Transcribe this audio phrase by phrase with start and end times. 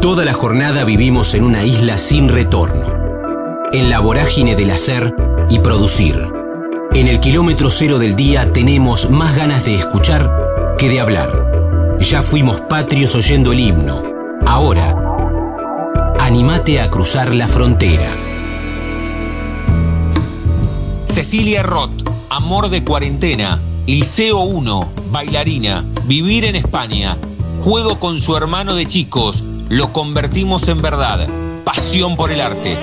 [0.00, 2.86] Toda la jornada vivimos en una isla sin retorno,
[3.72, 5.12] en la vorágine del hacer
[5.50, 6.32] y producir.
[6.94, 11.98] En el kilómetro cero del día tenemos más ganas de escuchar que de hablar.
[11.98, 14.00] Ya fuimos patrios oyendo el himno.
[14.46, 14.94] Ahora,
[16.20, 18.16] animate a cruzar la frontera.
[21.06, 27.16] Cecilia Roth, Amor de Cuarentena, Liceo 1, bailarina, vivir en España,
[27.58, 31.26] juego con su hermano de chicos, lo convertimos en verdad.
[31.64, 32.76] Pasión por el arte.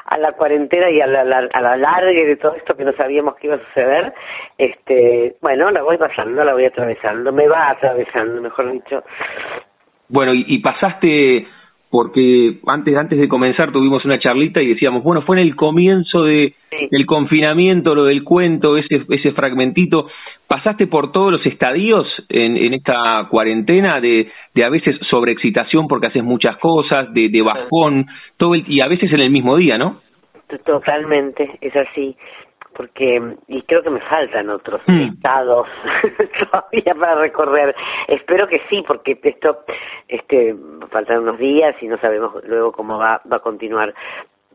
[0.07, 2.93] a la cuarentena y a la, la, a la largue de todo esto que no
[2.93, 4.13] sabíamos que iba a suceder,
[4.59, 9.03] este, bueno, la voy pasando, la voy atravesando, me va atravesando, mejor dicho.
[10.09, 11.47] Bueno, y, y pasaste
[11.91, 16.25] porque antes antes de comenzar tuvimos una charlita y decíamos, bueno, fue en el comienzo
[16.25, 16.89] de Sí.
[16.91, 20.07] el confinamiento, lo del cuento, ese ese fragmentito,
[20.53, 26.09] pasaste por todos los estadios en, en esta cuarentena de, de a veces sobreexcitación porque
[26.09, 28.05] haces muchas cosas, de, de bajón,
[28.37, 30.03] todo el, y a veces en el mismo día, ¿no?
[30.67, 32.15] Totalmente, es así.
[32.77, 35.15] Porque, y creo que me faltan otros Mm.
[35.15, 35.67] estados
[36.51, 37.75] todavía para recorrer.
[38.09, 39.59] Espero que sí, porque esto,
[40.09, 40.55] este,
[40.91, 43.95] faltan unos días y no sabemos luego cómo va, va a continuar.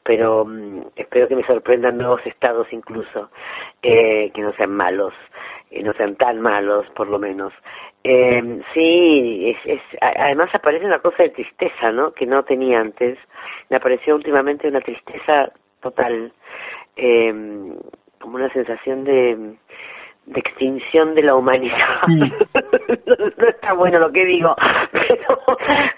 [0.08, 3.30] Pero mm, espero que me sorprendan nuevos estados incluso,
[3.84, 5.14] eh, que no sean malos,
[5.70, 7.54] eh, no sean tan malos por lo menos.
[8.06, 12.14] Eh, sí, es, es, además aparece una cosa de tristeza, ¿no?
[12.14, 13.20] Que no tenía antes.
[13.70, 15.52] Me apareció últimamente una tristeza
[15.82, 16.32] total,
[16.96, 17.76] eh,
[18.20, 19.58] como una sensación de,
[20.28, 22.02] de extinción de la humanidad.
[23.06, 24.54] No, no está bueno lo que digo,
[24.92, 25.40] pero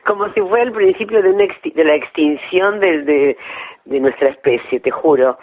[0.05, 3.35] como si fuera el principio de, una exti- de la extinción de,
[3.85, 5.37] de nuestra especie, te juro.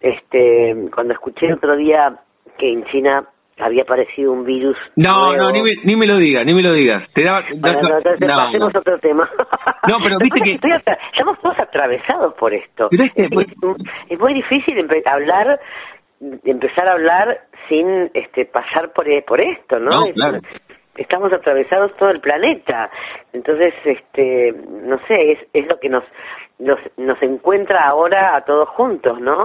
[0.00, 2.16] Este, cuando escuché el otro día
[2.58, 3.24] que en China
[3.58, 4.76] había aparecido un virus.
[4.96, 5.36] No, nuevo.
[5.36, 7.08] no, ni me, ni me lo digas, ni me lo digas.
[7.14, 8.80] Te daba, Bueno, no, entonces no, pasemos no.
[8.80, 9.30] otro tema.
[9.90, 12.88] No, pero viste que- estoy atra- estamos todos atravesados por esto.
[12.90, 13.46] Pero es que, pues-
[14.08, 15.60] es muy difícil hablar,
[16.44, 17.38] empezar a hablar
[17.68, 19.90] sin este pasar por e- por esto, ¿no?
[19.90, 20.38] No, Es- claro.
[20.96, 22.90] Estamos atravesados todo el planeta,
[23.32, 24.52] entonces, este,
[24.84, 26.04] no sé, es, es lo que nos,
[26.58, 29.42] nos nos encuentra ahora a todos juntos, ¿no?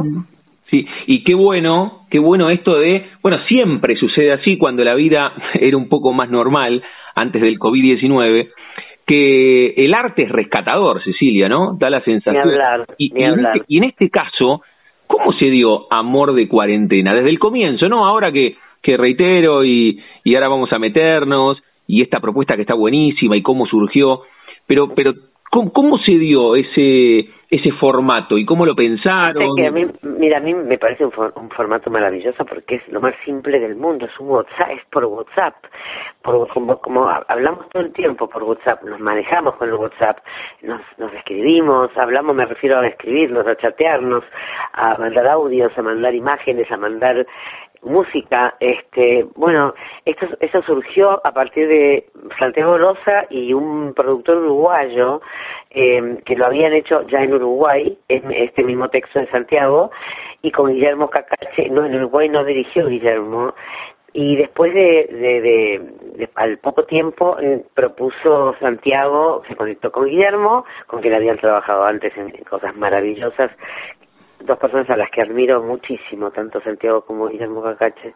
[0.69, 5.31] Sí, y qué bueno, qué bueno esto de, bueno, siempre sucede así cuando la vida
[5.53, 6.83] era un poco más normal
[7.15, 8.49] antes del COVID-19,
[9.05, 11.77] que el arte es rescatador, Cecilia, ¿no?
[11.79, 12.45] Da la sensación.
[12.45, 13.55] Ni hablar, y, ni y en hablar.
[13.55, 14.61] este, y en este caso,
[15.07, 17.13] ¿cómo se dio amor de cuarentena?
[17.13, 18.05] Desde el comienzo, ¿no?
[18.05, 20.01] Ahora que, que reitero y,
[20.35, 21.57] ahora vamos a meternos,
[21.87, 24.21] y esta propuesta que está buenísima y cómo surgió,
[24.65, 25.13] pero, pero
[25.49, 29.41] ¿cómo, cómo se dio ese, ese formato y cómo lo pensaron?
[29.65, 32.99] A mí, mira, a mí me parece un, for- un formato maravilloso porque es lo
[32.99, 35.55] más simple del mundo, es un WhatsApp, es por WhatsApp,
[36.21, 40.17] por, como, como ha- hablamos todo el tiempo por WhatsApp, nos manejamos con el WhatsApp,
[40.63, 44.23] nos, nos escribimos, hablamos, me refiero a escribirnos, a chatearnos,
[44.73, 47.25] a mandar audios, a mandar imágenes, a mandar
[47.83, 49.73] música, este, bueno,
[50.05, 52.05] esto, eso surgió a partir de
[52.39, 55.21] Santiago Rosa y un productor uruguayo
[55.69, 59.91] eh, que lo habían hecho ya en Uruguay, es- este mismo texto en Santiago,
[60.41, 63.53] y con Guillermo Cacache, no, en Uruguay no dirigió Guillermo,
[64.13, 65.81] y después de, de, de-
[66.17, 71.83] de- al poco tiempo eh, propuso Santiago, se conectó con Guillermo, con quien habían trabajado
[71.83, 73.51] antes en, en cosas maravillosas,
[74.39, 78.13] dos personas a las que admiro muchísimo, tanto Santiago como Guillermo Cacache,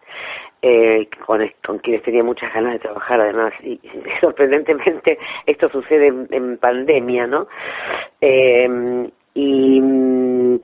[0.62, 3.54] eh, con, con quienes tenía muchas ganas de trabajar además.
[3.64, 3.80] Y,
[4.22, 7.48] sorprendentemente esto sucede en, pandemia, ¿no?
[8.20, 10.60] Eh, y mm,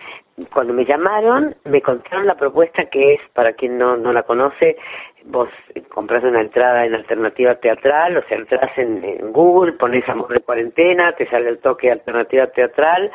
[0.54, 4.77] cuando me llamaron, me contaron la propuesta que es, para quien no, no la conoce,
[5.25, 5.50] vos
[5.89, 11.13] compras una entrada en alternativa teatral, o sea, entras en, Google, pones amor de cuarentena,
[11.13, 13.12] te sale el toque alternativa teatral,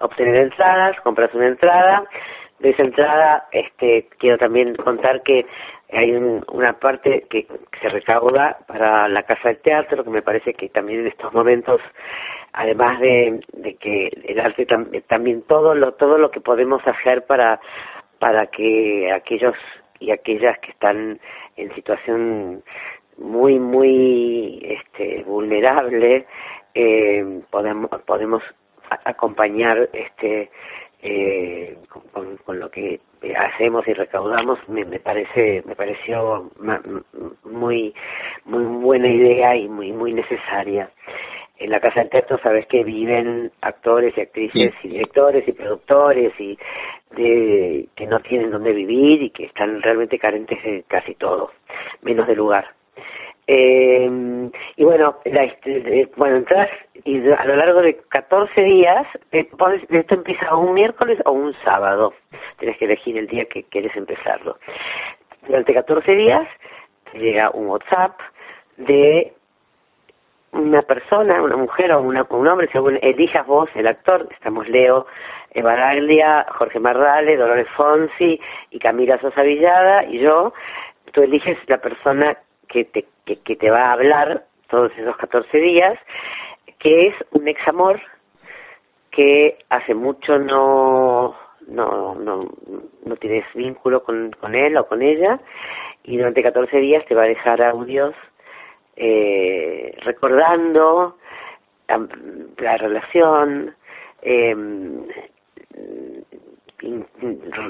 [0.00, 2.04] obtener entradas, compras una entrada,
[2.58, 5.46] de esa entrada, este, quiero también contar que
[5.92, 7.46] hay una parte que
[7.80, 11.80] se recauda para la casa del teatro, que me parece que también en estos momentos
[12.52, 14.66] además de, de que el arte
[15.08, 17.60] también todo lo todo lo que podemos hacer para
[18.18, 19.54] para que aquellos
[19.98, 21.20] y aquellas que están
[21.56, 22.62] en situación
[23.18, 26.26] muy muy este vulnerable
[26.74, 28.42] eh, podemos podemos
[29.04, 30.50] acompañar este
[31.02, 31.78] eh,
[32.12, 33.00] con, con, lo que
[33.36, 36.50] hacemos y recaudamos me, me parece me pareció
[37.44, 37.94] muy
[38.44, 40.90] muy buena idea y muy muy necesaria
[41.60, 46.32] en la Casa del Teatro sabes que viven actores y actrices y directores y productores
[46.40, 46.58] y
[47.10, 51.52] de, que no tienen dónde vivir y que están realmente carentes de casi todo,
[52.02, 52.66] menos de lugar.
[53.52, 54.08] Eh,
[54.76, 56.70] y bueno, la, este, bueno, entras
[57.02, 59.50] y a lo largo de 14 días, eh,
[59.88, 62.14] esto empieza un miércoles o un sábado,
[62.60, 64.56] tienes que elegir el día que quieres empezarlo.
[65.48, 66.46] Durante 14 días
[67.10, 68.20] te llega un WhatsApp
[68.76, 69.32] de
[70.52, 75.06] una persona, una mujer o una, un hombre, según elijas vos, el actor, estamos Leo
[75.50, 80.52] Evaraglia, Jorge Mardale, Dolores Fonsi y Camila Sosa Villada y yo,
[81.10, 82.38] tú eliges la persona
[82.68, 83.06] que te,
[83.38, 85.98] que, te va a hablar todos esos 14 días,
[86.78, 88.00] que es un ex amor
[89.10, 91.36] que hace mucho no
[91.66, 92.48] no no
[93.04, 95.40] no tienes vínculo con, con él o con ella
[96.04, 98.14] y durante 14 días te va a dejar audios
[98.96, 101.16] eh, recordando
[102.58, 103.74] la relación,
[104.22, 104.54] eh,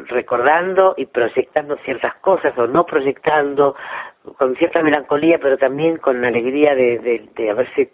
[0.09, 3.75] recordando y proyectando ciertas cosas o no proyectando
[4.37, 7.91] con cierta melancolía pero también con alegría de, de, de haberse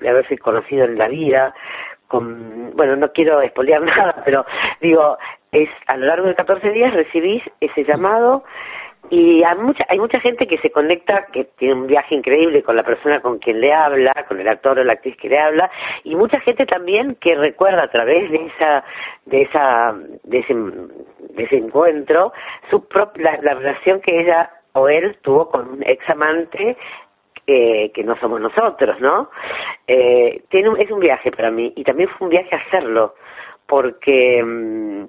[0.00, 1.54] de haberse conocido en la vida
[2.08, 4.44] con bueno no quiero espolear nada pero
[4.80, 5.16] digo
[5.52, 8.44] es a lo largo de 14 días recibís ese llamado
[9.10, 12.76] y hay mucha, hay mucha gente que se conecta, que tiene un viaje increíble con
[12.76, 15.70] la persona con quien le habla, con el actor o la actriz que le habla,
[16.04, 18.84] y mucha gente también que recuerda a través de esa,
[19.26, 19.94] de esa,
[20.24, 22.32] de ese, de ese encuentro,
[22.70, 26.76] su propia, la, relación que ella o él tuvo con un ex amante
[27.46, 29.30] eh, que no somos nosotros, ¿no?
[29.86, 33.14] Eh, tiene un, es un viaje para mí y también fue un viaje hacerlo
[33.66, 35.04] porque mm,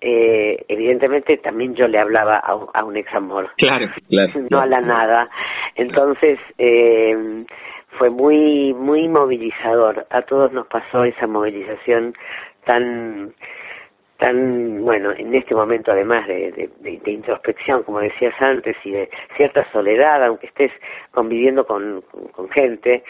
[0.00, 3.50] eh, evidentemente también yo le hablaba a, a un ex amor.
[3.56, 4.32] Claro, claro.
[4.50, 5.30] no a la nada.
[5.76, 7.44] Entonces, eh,
[7.98, 10.06] fue muy, muy movilizador.
[10.10, 12.14] A todos nos pasó esa movilización
[12.64, 13.32] tan,
[14.22, 19.66] tan, bueno, en este momento además de, de, introspección, como decías antes, y de cierta
[19.72, 20.70] soledad, aunque estés
[21.10, 23.02] conviviendo con, con, gente,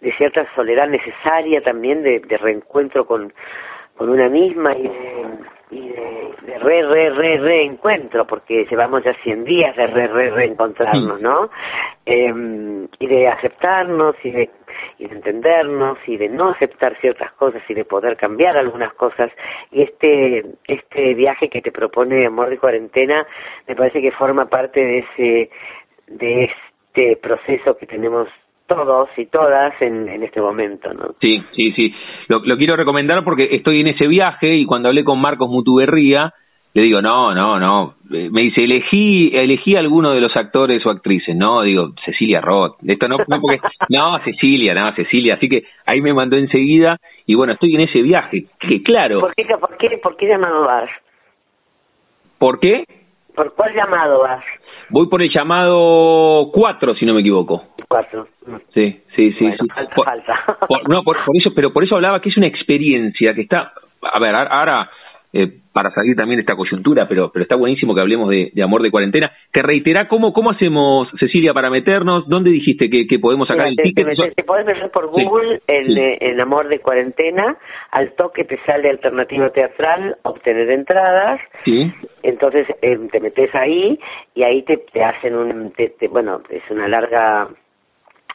[0.00, 3.32] de cierta soledad necesaria también de reencuentro con,
[4.02, 5.26] con una misma y de
[5.70, 10.30] y de, de, re, re, re, reencuentro, porque llevamos ya 100 días de re, re,
[10.30, 11.48] reencontrarnos, ¿no?
[12.04, 14.50] Eh, y de aceptarnos y de,
[14.98, 19.30] y de entendernos y de no aceptar ciertas cosas y de poder cambiar algunas cosas.
[19.70, 23.24] Y este, este viaje que te propone Amor de Cuarentena
[23.68, 25.50] me parece que forma parte de ese,
[26.08, 28.28] de este proceso que tenemos
[28.74, 31.14] todos y todas en, en este momento, ¿no?
[31.20, 31.94] Sí, sí, sí.
[32.28, 36.32] Lo, lo quiero recomendar porque estoy en ese viaje y cuando hablé con Marcos Mutuberría,
[36.74, 37.96] le digo, no, no, no.
[38.10, 41.36] Eh, me dice, elegí, elegí alguno de los actores o actrices.
[41.36, 42.76] No, digo, Cecilia Roth.
[42.86, 43.60] Esto no, no porque,
[43.90, 45.34] no, Cecilia, no, Cecilia.
[45.34, 48.46] Así que ahí me mandó enseguida y bueno, estoy en ese viaje.
[48.58, 49.20] Que claro.
[49.20, 50.90] ¿Por qué, por qué, por qué llamado vas?
[52.38, 52.84] ¿Por qué?
[53.34, 54.44] ¿Por cuál llamado vas?
[54.92, 57.64] Voy por el llamado 4, si no me equivoco.
[57.88, 58.28] 4.
[58.74, 59.50] Sí, sí, sí.
[59.58, 59.68] sí.
[59.74, 60.56] Falta, por, falta.
[60.68, 63.72] Por, no, por, por, eso, pero por eso hablaba que es una experiencia que está.
[64.02, 64.90] A ver, ahora.
[65.34, 68.62] Eh, para salir también de esta coyuntura, pero, pero está buenísimo que hablemos de, de
[68.62, 69.32] amor de cuarentena.
[69.50, 72.28] Que reitera, ¿cómo, ¿cómo hacemos, Cecilia, para meternos?
[72.28, 74.08] ¿Dónde dijiste que, que podemos sacar Mira, el ticket?
[74.08, 76.00] Te, te, te podés meter por Google sí, el, sí.
[76.20, 77.56] el amor de cuarentena,
[77.90, 81.90] al toque te sale alternativa teatral, obtener entradas, Sí.
[82.22, 83.98] entonces eh, te metes ahí
[84.34, 87.48] y ahí te, te hacen un, te, te, bueno, es una larga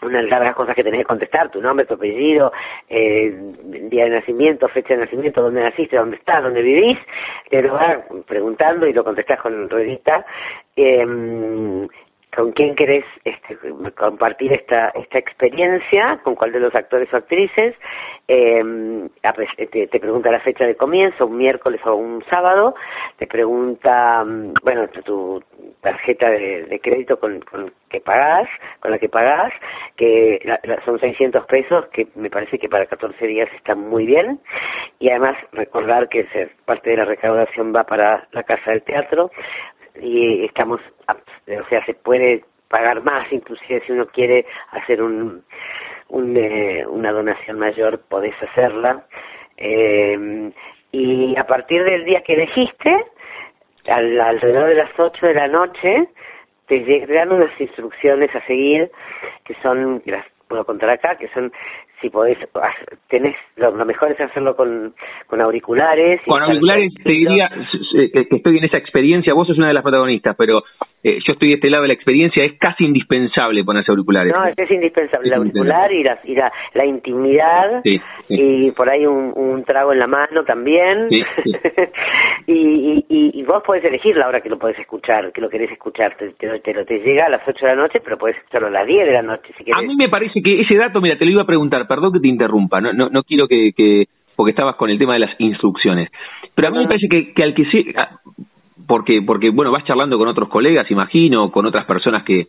[0.01, 2.51] unas largas cosas que tenés que contestar, tu nombre, tu apellido,
[2.89, 3.33] eh,
[3.89, 6.97] día de nacimiento, fecha de nacimiento, dónde naciste, dónde estás, dónde vivís,
[7.49, 10.25] te lo vas preguntando y lo contestás con ruedita.
[10.75, 11.87] Eh,
[12.37, 13.57] con quién querés este,
[13.97, 17.73] compartir esta, esta experiencia, con cuál de los actores o actrices,
[18.27, 19.09] eh,
[19.71, 22.75] te, pregunta la fecha de comienzo, un miércoles o un sábado,
[23.17, 25.41] te pregunta, mm, bueno, tu,
[25.81, 28.47] tarjeta de, crédito con, con, que pagás,
[28.81, 29.51] con la que pagás,
[29.95, 30.39] que
[30.85, 34.39] son 600 pesos, que me parece que para 14 días está muy bien,
[34.99, 36.27] y además recordar que
[36.65, 39.31] parte de la recaudación va para la Casa del Teatro,
[40.01, 45.43] y estamos, o sea, se puede pagar más, inclusive si uno quiere hacer un,
[46.09, 49.05] un eh, una donación mayor, podés hacerla.
[49.57, 50.51] Eh,
[50.91, 53.05] y a partir del día que elegiste,
[53.87, 56.07] al, alrededor de las 8 de la noche,
[56.67, 58.91] te llegan unas instrucciones a seguir,
[59.45, 61.51] que son, las puedo contar acá, que son
[62.01, 62.37] si podés,
[63.09, 64.93] tenés, lo, mejor es hacerlo con,
[65.27, 66.21] con auriculares.
[66.25, 67.49] Con auriculares te diría
[68.13, 70.63] que estoy en esa experiencia, vos sos una de las protagonistas, pero
[71.03, 74.33] eh, yo estoy de este lado de la experiencia, es casi indispensable ponerse auriculares.
[74.33, 77.81] No, es, indispensable, el auricular y, la, y la, intimidad
[78.27, 81.07] y por ahí un, un, trago en la mano también.
[82.47, 85.71] y, y, y, vos podés elegir la hora que lo podés escuchar, que lo querés
[85.71, 88.67] escuchar, te, te, lo, te llega a las 8 de la noche, pero podés escucharlo
[88.67, 89.77] a las 10 de la noche si querés.
[89.77, 92.19] A mí me parece que ese dato, mira, te lo iba a preguntar, perdón que
[92.19, 95.39] te interrumpa, no, no, no quiero que, que, porque estabas con el tema de las
[95.39, 96.09] instrucciones,
[96.55, 97.93] pero a mí me parece que, que al que se,
[98.87, 102.47] porque, porque bueno, vas charlando con otros colegas, imagino, con otras personas que,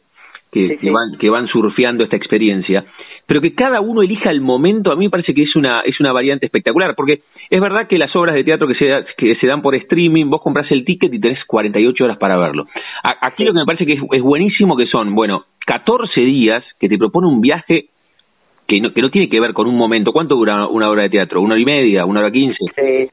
[0.51, 2.85] que, van, que van surfeando esta experiencia,
[3.27, 6.01] pero que cada uno elija el momento, a mí me parece que es una, es
[6.01, 9.47] una variante espectacular, porque es verdad que las obras de teatro que se, que se
[9.47, 12.67] dan por streaming, vos compras el ticket y tenés 48 horas para verlo.
[13.03, 16.89] aquí lo que me parece que es, es buenísimo que son, bueno, 14 días que
[16.89, 17.89] te propone un viaje
[18.69, 20.13] que no, que no tiene que ver con un momento.
[20.13, 21.41] ¿Cuánto dura una hora de teatro?
[21.41, 22.05] ¿Una hora y media?
[22.05, 22.59] ¿Una hora quince?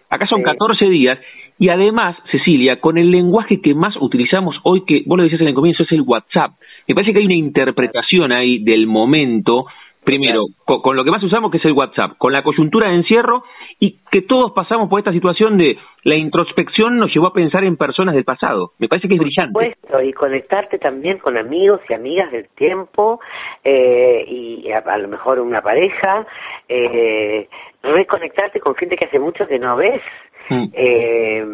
[0.09, 1.17] Acá son 14 días
[1.57, 5.47] y además, Cecilia, con el lenguaje que más utilizamos hoy, que vos lo decías en
[5.47, 6.51] el comienzo, es el WhatsApp.
[6.87, 9.65] Me parece que hay una interpretación ahí del momento
[10.05, 13.43] primero, con, lo que más usamos que es el WhatsApp, con la coyuntura de encierro
[13.79, 17.75] y que todos pasamos por esta situación de la introspección nos llevó a pensar en
[17.75, 18.71] personas del pasado.
[18.79, 19.53] Me parece que es brillante.
[19.53, 23.19] Por supuesto, y conectarte también con amigos y amigas del tiempo
[23.63, 26.25] eh, y a, lo mejor una pareja,
[26.69, 27.49] eh,
[27.83, 30.01] reconectarte con gente que hace mucho que no ves.
[30.47, 30.65] Mm.
[30.73, 31.45] Eh,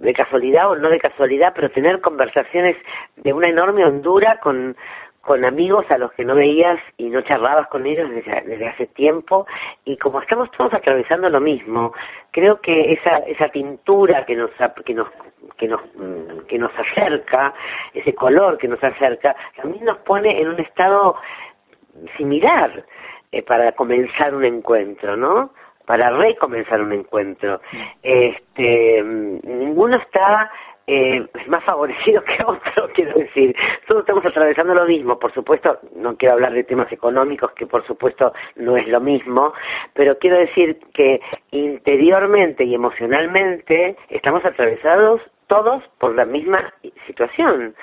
[0.00, 2.76] de casualidad o no de casualidad, pero tener conversaciones
[3.16, 4.76] de una enorme hondura con
[5.26, 9.44] con amigos a los que no veías y no charlabas con ellos desde, hace tiempo
[9.84, 11.92] y como estamos todos atravesando lo mismo
[12.30, 14.50] creo que esa esa pintura que nos
[14.84, 15.08] que nos
[15.58, 17.52] que nos mm, que nos acerca
[17.92, 21.16] ese color que nos acerca también nos pone en un estado
[22.16, 22.84] similar
[23.32, 25.50] eh, para comenzar un encuentro no
[25.86, 27.60] para recomenzar un encuentro.
[28.02, 30.50] Este mm, ninguno está
[30.86, 33.54] eh, más favorecido que otro, quiero decir.
[33.86, 37.86] Todos estamos atravesando lo mismo, por supuesto, no quiero hablar de temas económicos, que por
[37.86, 39.52] supuesto no es lo mismo,
[39.94, 46.72] pero quiero decir que interiormente y emocionalmente estamos atravesados todos por la misma
[47.06, 47.74] situación.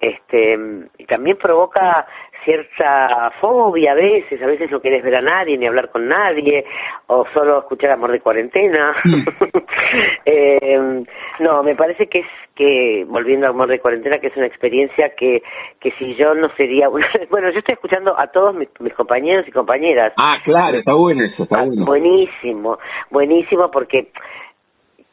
[0.00, 0.56] Este,
[0.98, 2.06] y también provoca
[2.44, 6.64] cierta fobia a veces, a veces no querés ver a nadie ni hablar con nadie,
[7.08, 8.94] o solo escuchar Amor de Cuarentena.
[9.04, 9.24] Mm.
[10.24, 11.04] eh,
[11.40, 15.14] no, me parece que es que, volviendo a Amor de Cuarentena, que es una experiencia
[15.16, 15.42] que,
[15.80, 16.88] que si yo no sería,
[17.30, 20.12] bueno, yo estoy escuchando a todos mis, compañeros y compañeras.
[20.16, 21.84] Ah, claro, está bueno eso, está bueno.
[21.84, 22.78] Buenísimo,
[23.10, 24.08] buenísimo porque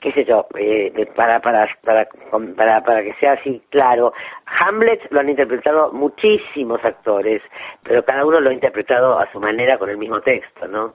[0.06, 2.08] qué sé yo, eh, para, para, para,
[2.56, 4.14] para, para que sea así claro,
[4.46, 7.42] Hamlet lo han interpretado muchísimos actores,
[7.82, 10.94] pero cada uno lo ha interpretado a su manera con el mismo texto, ¿no?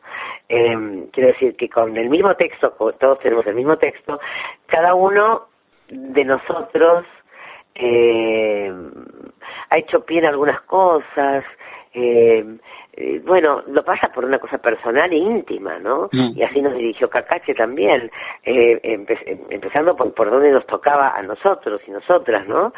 [0.49, 4.21] Eh, quiero decir que con el mismo texto, todos tenemos el mismo texto,
[4.67, 5.49] cada uno
[5.88, 7.05] de nosotros
[7.75, 8.73] eh,
[9.71, 11.43] ha hecho bien algunas cosas,
[11.93, 12.45] eh,
[12.93, 16.09] eh, bueno, lo pasa por una cosa personal e íntima, ¿no?
[16.13, 16.33] Mm.
[16.37, 18.11] Y así nos dirigió Cacache también,
[18.45, 18.81] eh,
[19.49, 22.73] empezando por, por donde nos tocaba a nosotros y nosotras, ¿no?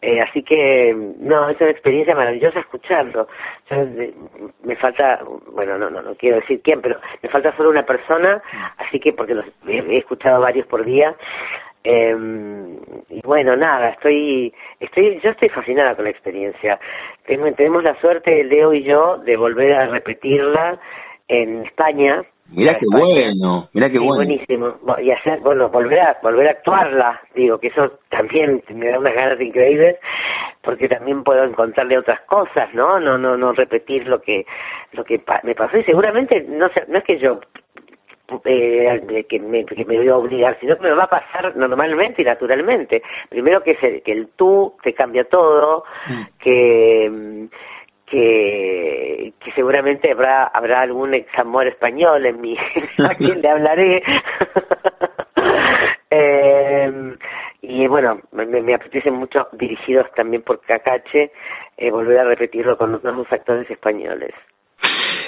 [0.00, 3.28] Eh, así que, no, es una experiencia maravillosa escucharlo.
[4.62, 5.22] me falta,
[5.52, 8.40] bueno, no, no, no quiero decir quién, pero me falta solo una persona,
[8.78, 11.14] así que, porque los he escuchado varios por día,
[11.84, 12.16] eh,
[13.10, 16.78] y bueno, nada, estoy, estoy, yo estoy fascinada con la experiencia.
[17.26, 20.78] Tenemos, tenemos la suerte, Leo y yo, de volver a repetirla
[21.28, 24.14] en España, Mirá qué bueno, mirá qué bueno.
[24.14, 24.74] Buenísimo.
[25.02, 29.14] Y hacer, bueno, volver a, volver a actuarla, digo, que eso también me da unas
[29.14, 29.96] ganas increíbles,
[30.62, 32.98] porque también puedo encontrarle otras cosas, ¿no?
[33.00, 34.46] No, no, no repetir lo que,
[34.92, 37.38] lo que me pasó y seguramente, no sé, no es que yo
[38.44, 42.22] eh, que, me, que me voy a obligar, sino que me va a pasar normalmente
[42.22, 43.02] y naturalmente.
[43.28, 46.22] Primero que, se, que el tú te cambia todo, mm.
[46.38, 47.48] que
[48.10, 52.56] que, que seguramente habrá habrá algún examor español en mi
[52.98, 54.02] a quien le hablaré
[56.10, 57.16] eh,
[57.62, 61.32] y bueno me, me apetece mucho dirigidos también por Cacache
[61.76, 64.32] eh, volver a repetirlo con otros actores españoles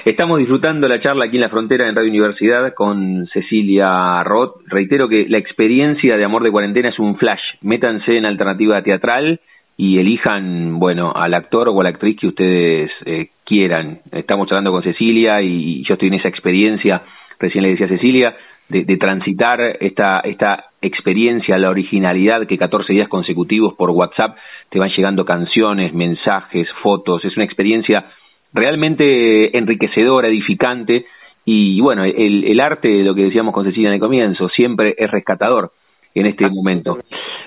[0.06, 4.62] Estamos disfrutando la charla aquí en la frontera en Radio Universidad con Cecilia Roth.
[4.66, 7.42] Reitero que la experiencia de Amor de Cuarentena es un flash.
[7.60, 9.40] Métanse en alternativa teatral
[9.76, 14.00] y elijan, bueno, al actor o a la actriz que ustedes eh, quieran.
[14.10, 17.02] Estamos hablando con Cecilia y yo estoy en esa experiencia,
[17.38, 18.36] recién le decía a Cecilia,
[18.70, 24.36] de, de, transitar esta, esta experiencia, la originalidad que 14 días consecutivos por WhatsApp
[24.70, 27.24] te van llegando canciones, mensajes, fotos.
[27.24, 28.06] Es una experiencia
[28.52, 31.06] realmente enriquecedora, edificante
[31.44, 35.10] y bueno, el, el arte, lo que decíamos con Cecilia en el comienzo, siempre es
[35.10, 35.72] rescatador
[36.14, 36.98] en este momento.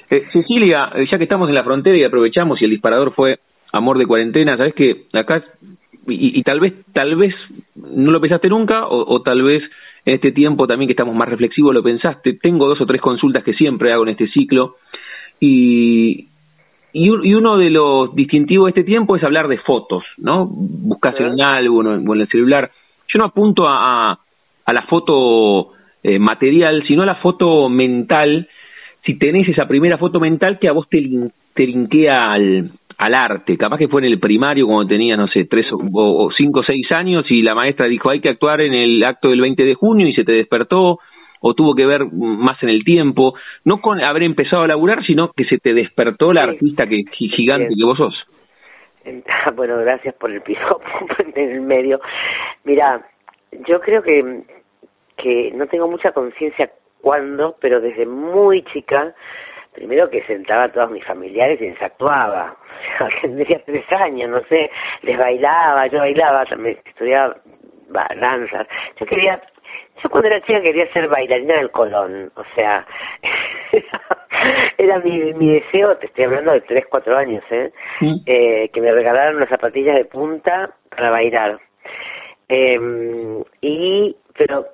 [0.09, 3.39] Eh, Cecilia, eh, ya que estamos en la frontera y aprovechamos y el disparador fue
[3.71, 5.43] amor de cuarentena, sabes que acá
[6.07, 7.33] y, y, tal vez tal vez
[7.75, 9.63] no lo pensaste nunca o, o, tal vez
[10.05, 12.33] en este tiempo también que estamos más reflexivos lo pensaste.
[12.33, 14.75] Tengo dos o tres consultas que siempre hago en este ciclo
[15.39, 16.27] y
[16.93, 20.47] y, y uno de los distintivos de este tiempo es hablar de fotos, ¿no?
[20.47, 22.71] Buscas en un álbum o en el celular.
[23.07, 24.19] Yo no apunto a, a,
[24.65, 25.71] a la foto
[26.03, 28.47] eh, material, sino a la foto mental,
[29.05, 31.01] si tenés esa primera foto mental que a vos te,
[31.55, 33.57] te linkea al, al arte.
[33.57, 36.63] Capaz que fue en el primario cuando tenía, no sé, tres o, o cinco o
[36.63, 39.73] seis años y la maestra dijo hay que actuar en el acto del 20 de
[39.73, 40.99] junio y se te despertó
[41.45, 43.33] o tuvo que ver más en el tiempo,
[43.65, 47.75] no con haber empezado a laburar, sino que se te despertó la artista que gigante
[47.77, 48.15] que vos sos.
[49.55, 50.79] Bueno, gracias por el piso
[51.35, 51.99] en el medio.
[52.63, 53.05] Mira,
[53.67, 54.43] yo creo que
[55.17, 56.71] que no tengo mucha conciencia
[57.01, 59.13] cuándo, pero desde muy chica,
[59.73, 62.55] primero que sentaba a todos mis familiares y les actuaba.
[62.95, 64.69] O sea, tendría tres años, no sé,
[65.03, 67.37] les bailaba, yo bailaba, también estudiaba
[68.19, 68.67] danzas.
[68.99, 69.41] Yo quería,
[70.01, 72.85] yo cuando era chica quería ser bailarina del Colón, o sea,
[74.77, 77.71] era mi, mi deseo, te estoy hablando de tres, cuatro años, ¿eh?
[78.25, 81.59] eh que me regalaran unas zapatillas de punta para bailar.
[82.49, 84.65] Eh, y, pero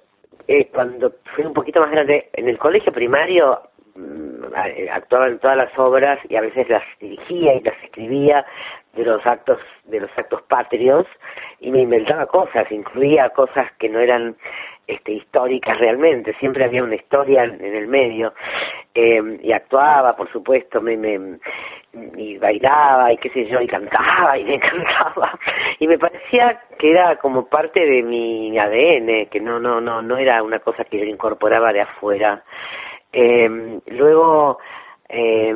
[0.48, 3.62] eh, cuando fui un poquito más grande, en el colegio primario
[3.96, 4.54] mm,
[4.92, 8.46] actuaba en todas las obras y a veces las dirigía y las escribía
[8.94, 11.06] de los actos de los actos patrios
[11.60, 14.36] y me inventaba cosas, incluía cosas que no eran
[14.90, 18.34] este, históricas realmente, siempre había una historia en, el medio
[18.96, 21.40] eh, y actuaba, por supuesto, me, me
[22.18, 25.38] y bailaba y qué sé yo y cantaba y me encantaba.
[25.80, 30.18] Y me parecía que era como parte de mi ADN que no no no no
[30.18, 32.44] era una cosa que yo incorporaba de afuera.
[33.12, 34.60] Eh, luego
[35.08, 35.56] eh,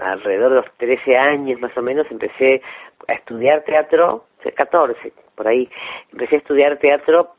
[0.00, 2.62] alrededor de los 13 años más o menos empecé
[3.08, 5.68] a estudiar teatro 14 por ahí.
[6.12, 7.34] Empecé a estudiar teatro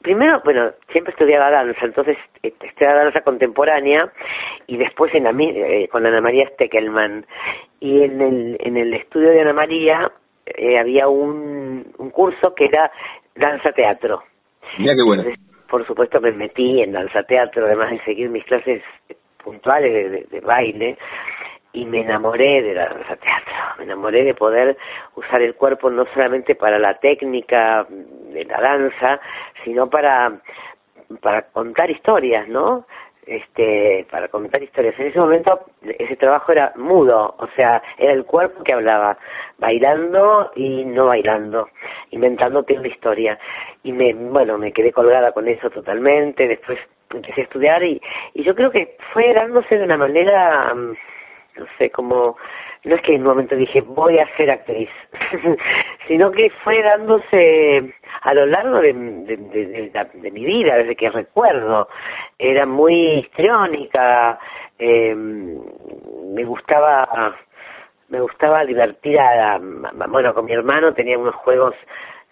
[0.00, 4.12] primero, bueno, siempre estudiaba danza, entonces eh, estudiaba danza contemporánea
[4.66, 7.26] y después en eh, con Ana María Steckelman.
[7.80, 10.12] Y en el, en el estudio de Ana María
[10.46, 12.90] eh, había un, un curso que era
[13.34, 14.22] danza teatro.
[14.78, 15.24] Mira qué bueno.
[15.68, 18.82] por supuesto me metí en danza teatro, además de seguir mis clases
[19.42, 20.96] puntuales de, de baile
[21.72, 24.76] y me enamoré de la danza teatro, me enamoré de poder
[25.16, 29.20] usar el cuerpo no solamente para la técnica de la danza,
[29.64, 30.40] sino para
[31.20, 32.86] para contar historias, ¿no?
[33.26, 34.98] Este, para contar historias.
[34.98, 39.16] En ese momento ese trabajo era mudo, o sea, era el cuerpo que hablaba,
[39.58, 41.68] bailando y no bailando,
[42.10, 43.38] inventándote una historia.
[43.84, 46.78] Y me, bueno, me quedé colgada con eso totalmente, después
[47.10, 48.00] empecé a estudiar y,
[48.34, 50.96] y yo creo que fue dándose de una manera mm,
[51.56, 52.36] no sé, como,
[52.84, 54.88] no es que en un momento dije voy a ser actriz,
[56.08, 61.10] sino que fue dándose a lo largo de, de, de, de, mi vida, desde que
[61.10, 61.88] recuerdo,
[62.38, 64.38] era muy histriónica,
[64.78, 67.36] eh, me gustaba
[68.08, 71.74] me gustaba divertir a, bueno con mi hermano tenía unos juegos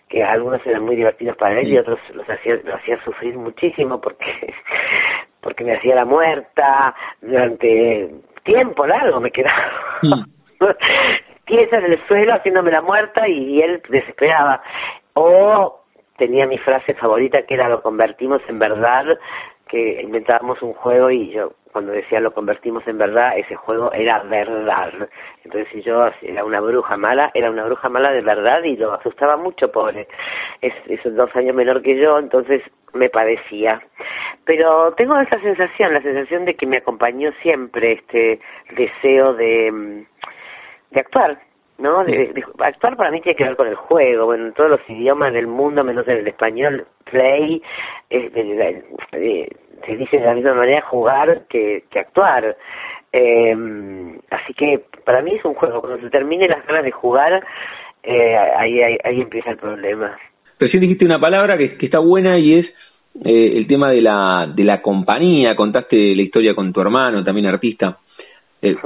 [0.09, 4.00] que algunos eran muy divertidos para él y otros los hacía lo hacía sufrir muchísimo
[4.00, 4.52] porque
[5.40, 8.11] porque me hacía la muerta durante
[8.50, 9.70] tiempo largo me quedaba
[10.02, 10.22] mm.
[11.46, 14.62] pieza en el suelo haciéndome la muerta y él desesperaba
[15.14, 15.80] o
[16.16, 19.04] tenía mi frase favorita que era lo convertimos en verdad,
[19.70, 24.22] que inventábamos un juego y yo cuando decía lo convertimos en verdad, ese juego era
[24.24, 24.92] verdad.
[25.44, 28.92] Entonces si yo era una bruja mala, era una bruja mala de verdad y lo
[28.92, 30.09] asustaba mucho, pobre.
[30.61, 33.80] Es, dos años menor que yo, entonces me padecía.
[34.44, 38.40] Pero tengo esa sensación, la sensación de que me acompañó siempre este
[38.74, 40.04] deseo de,
[40.90, 41.38] de actuar,
[41.81, 42.05] ¿no?
[42.05, 45.33] De, actuar para mí tiene que ver con el juego, bueno, en todos los idiomas
[45.33, 47.62] del mundo, menos en el español, play,
[48.11, 52.57] se dice de la misma manera jugar que, que actuar.
[53.12, 53.57] Eh,
[54.31, 57.43] así que para mí es un juego, cuando se termine las ganas de jugar,
[58.03, 60.16] eh, ahí, ahí, ahí empieza el problema.
[60.59, 62.66] Recién dijiste una palabra que, que está buena y es
[63.25, 67.47] eh, el tema de la, de la compañía, contaste la historia con tu hermano, también
[67.47, 67.99] artista.
[68.62, 68.77] Eh,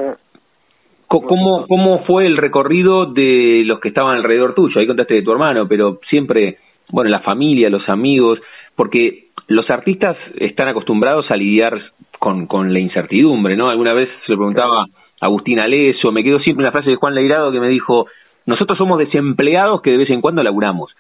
[1.23, 4.81] ¿Cómo, ¿Cómo fue el recorrido de los que estaban alrededor tuyo?
[4.81, 6.59] Ahí contaste de tu hermano, pero siempre,
[6.91, 8.41] bueno, la familia, los amigos,
[8.75, 11.81] porque los artistas están acostumbrados a lidiar
[12.19, 13.69] con, con la incertidumbre, ¿no?
[13.69, 14.87] Alguna vez se lo preguntaba a
[15.21, 18.07] Agustín Aleso, me quedó siempre la frase de Juan Leirado que me dijo,
[18.47, 20.95] nosotros somos desempleados que de vez en cuando laburamos.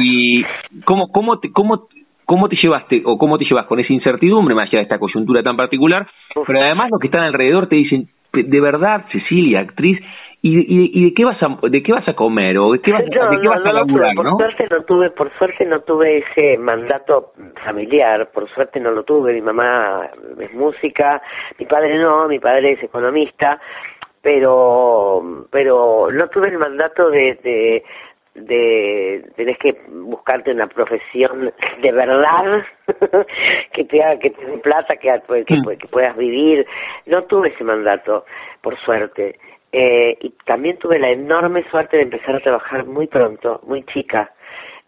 [0.00, 0.44] Y
[0.84, 1.88] cómo, cómo, te, cómo,
[2.24, 5.42] cómo te llevaste o cómo te llevas con esa incertidumbre, más allá de esta coyuntura
[5.42, 6.06] tan particular,
[6.46, 10.00] pero además los que están alrededor te dicen, de verdad, Cecilia, actriz,
[10.42, 12.92] ¿y, y, y de qué vas a de qué vas a comer o de qué
[12.92, 16.58] vas, de qué vas a laburar, por suerte no tuve, por suerte no tuve ese
[16.58, 17.32] mandato
[17.64, 21.22] familiar, por suerte no lo tuve, mi mamá es música,
[21.58, 23.58] mi padre no, mi padre es economista,
[24.20, 27.84] pero pero no tuve el mandato de, de
[28.34, 32.64] de tenés que buscarte una profesión de verdad
[33.72, 35.08] que te haga, que te dé plata que,
[35.46, 35.78] que, mm.
[35.78, 36.66] que, puedas vivir.
[37.06, 38.24] No tuve ese mandato
[38.60, 39.38] por suerte.
[39.72, 44.30] Eh, y también tuve la enorme suerte de empezar a trabajar muy pronto muy chica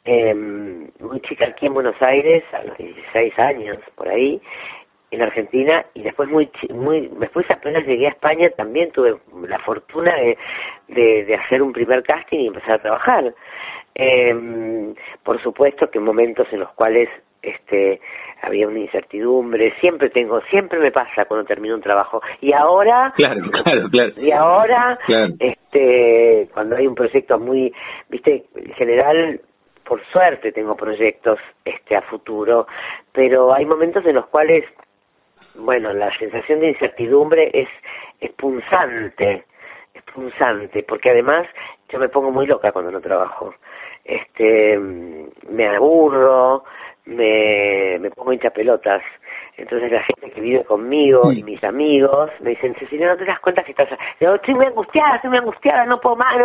[0.05, 4.41] eh, muy chica aquí en Buenos Aires a los 16 años por ahí
[5.17, 9.17] en Argentina y después muy muy después apenas llegué a España también tuve
[9.49, 10.37] la fortuna de,
[11.25, 13.35] de, hacer un primer casting y empezar a trabajar.
[13.95, 17.09] Eh, por supuesto que en momentos en los cuales
[17.43, 18.01] este
[18.43, 22.21] había una incertidumbre siempre tengo siempre me pasa cuando termino un trabajo.
[22.41, 24.13] Y ahora claro claro claro.
[24.17, 24.99] y ahora
[25.39, 27.73] este cuando hay un proyecto muy
[28.09, 29.41] viste en general
[29.85, 32.67] por suerte tengo proyectos este a futuro
[33.13, 34.65] pero hay momentos en los cuales
[35.59, 37.69] bueno, la sensación de incertidumbre es,
[38.21, 39.45] es punzante,
[39.95, 41.47] es punzante, porque además
[41.89, 43.55] yo me pongo muy loca cuando no trabajo.
[44.05, 46.65] Este, me aburro,
[47.07, 49.03] me, me pongo hincha pelotas.
[49.59, 53.41] Entonces la gente que vive conmigo y mis amigos me dicen, Cecilia, ¿no te das
[53.41, 53.89] cuenta que estás...?
[54.21, 56.45] Yo estoy muy angustiada, estoy muy angustiada, no puedo más, no,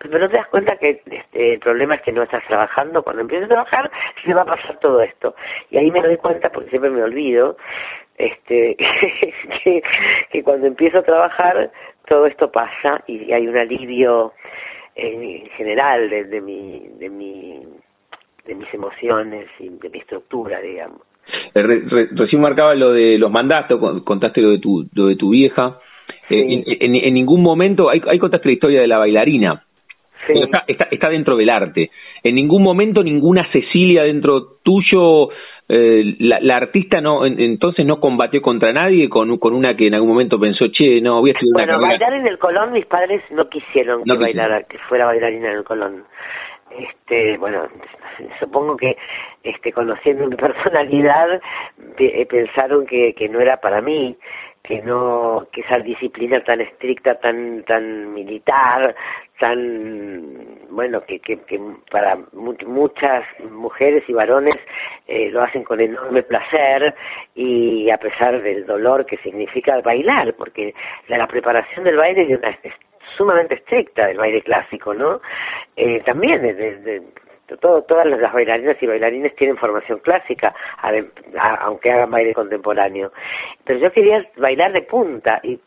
[0.00, 3.02] pero no te das cuenta que este, el problema es que no estás trabajando.
[3.02, 3.90] Cuando empieces a trabajar,
[4.24, 5.34] se va a pasar todo esto.
[5.70, 7.58] Y ahí me doy cuenta, porque siempre me olvido,
[8.16, 8.76] este
[9.64, 9.82] que,
[10.30, 11.70] que cuando empiezo a trabajar
[12.06, 14.32] todo esto pasa y hay un alivio
[14.94, 17.66] en general de, de mi de mi
[18.44, 21.11] de mis emociones y de mi estructura digamos
[21.54, 25.78] eh, recién marcaba lo de los mandatos contaste lo de tu lo de tu vieja.
[26.30, 29.62] Eh, en, en, ningún momento hay ahí contaste la historia de la bailarina.
[30.28, 31.90] Está, está, está dentro del arte.
[32.22, 35.30] En ningún momento ninguna Cecilia dentro tuyo
[35.68, 39.94] eh, la, la, artista no entonces no combatió contra nadie con, con una que en
[39.94, 43.22] algún momento pensó, che, no, voy a estudiar bueno, bailar en el Colón, mis padres
[43.30, 46.04] no quisieron que, bailara, que fuera bailarina en el Colón.
[46.78, 47.68] Este, bueno,
[48.38, 48.96] supongo que
[49.42, 51.40] este conociendo mi personalidad
[51.98, 54.16] eh, pensaron que, que no era para mí
[54.62, 58.94] que no que esa disciplina tan estricta tan tan militar
[59.40, 64.54] tan bueno que que, que para muchas mujeres y varones
[65.08, 66.94] eh, lo hacen con enorme placer
[67.34, 70.74] y a pesar del dolor que significa bailar porque
[71.08, 72.72] la, preparación del baile es, es
[73.16, 75.20] sumamente estricta del baile clásico no
[75.76, 77.02] eh, también de,
[77.60, 80.54] todo, todas las bailarinas y bailarines tienen formación clásica,
[81.60, 83.12] aunque hagan baile contemporáneo.
[83.64, 85.60] Pero yo quería bailar de punta y,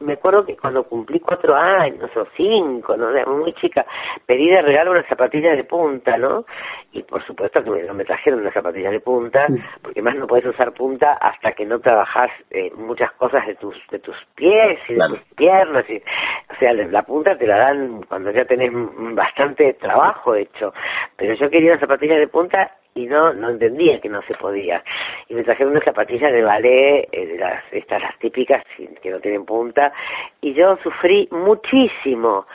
[0.00, 3.08] me acuerdo que cuando cumplí cuatro años o cinco, ¿no?
[3.26, 3.84] muy chica,
[4.26, 6.44] pedí de regalo unas zapatillas de punta, ¿no?
[6.92, 9.46] Y por supuesto que me, no me trajeron unas zapatillas de punta,
[9.82, 13.76] porque más no puedes usar punta hasta que no trabajas eh, muchas cosas de tus
[13.90, 15.84] de tus pies y de tus piernas.
[15.88, 18.70] Y, o sea, la punta te la dan cuando ya tenés
[19.14, 20.72] bastante trabajo hecho
[21.16, 24.82] pero yo quería una zapatilla de punta y no no entendía que no se podía.
[25.28, 28.64] Y me trajeron unas zapatillas de ballet eh, de las estas las típicas
[29.02, 29.92] que no tienen punta.
[30.40, 32.46] Y yo sufrí muchísimo.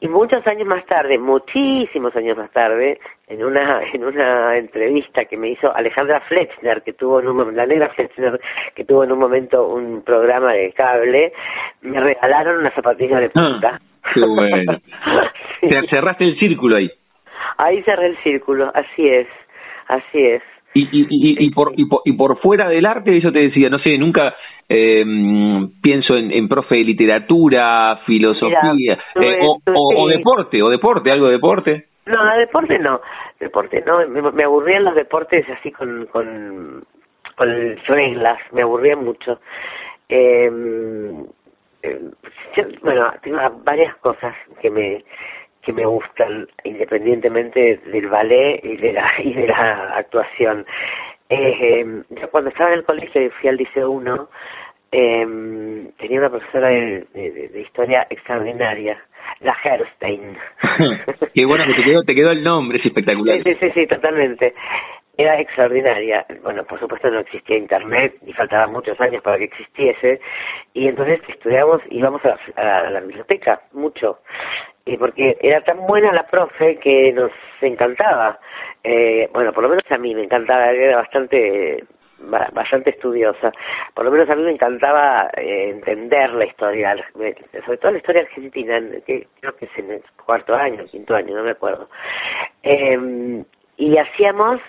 [0.00, 5.36] Y muchos años más tarde muchísimos años más tarde en una en una entrevista que
[5.36, 8.40] me hizo Alejandra Flechner que tuvo en un la negra Flechner
[8.74, 11.32] que tuvo en un momento un programa de cable
[11.82, 13.80] me regalaron una zapatilla de punta.
[14.02, 14.78] ah, qué bueno.
[15.60, 16.90] Te cerraste el círculo ahí
[17.56, 19.26] ahí cerré el círculo así es
[19.90, 20.42] Así es.
[20.72, 23.68] Y, y, y, y, por, y, por, y por fuera del arte, eso te decía,
[23.68, 24.36] no sé, nunca
[24.68, 25.04] eh,
[25.82, 31.32] pienso en, en profe de literatura, filosofía, eh, o, o, deporte, o deporte, algo de
[31.32, 31.86] deporte.
[32.06, 33.00] No, deporte no,
[33.40, 36.84] deporte no, me, aburrían los deportes así con, con,
[37.36, 39.40] con reglas, me aburrían mucho.
[40.08, 40.48] Eh,
[41.82, 42.00] eh,
[42.82, 45.04] bueno, tengo varias cosas que me
[45.62, 50.66] que me gustan independientemente del ballet y de la y de la actuación.
[51.28, 54.28] Eh, yo cuando estaba en el colegio y fui al liceo 1
[54.92, 58.98] eh, tenía una profesora de, de, historia extraordinaria
[59.38, 60.36] la Herstein
[61.34, 63.40] qué bueno que te quedó te quedó el nombre es espectacular.
[63.44, 64.54] sí sí sí totalmente
[65.16, 66.24] era extraordinaria.
[66.42, 70.20] Bueno, por supuesto no existía internet y faltaban muchos años para que existiese.
[70.74, 74.18] Y entonces estudiamos, íbamos a a la biblioteca, mucho
[74.90, 78.38] y porque era tan buena la profe que nos encantaba.
[78.82, 81.84] Eh, bueno, por lo menos a mí me encantaba, era bastante
[82.52, 83.50] bastante estudiosa.
[83.94, 88.22] Por lo menos a mí me encantaba eh, entender la historia, sobre todo la historia
[88.22, 91.88] argentina, que creo que es en el cuarto año, quinto año, no me acuerdo.
[92.62, 93.42] Eh,
[93.78, 94.60] y hacíamos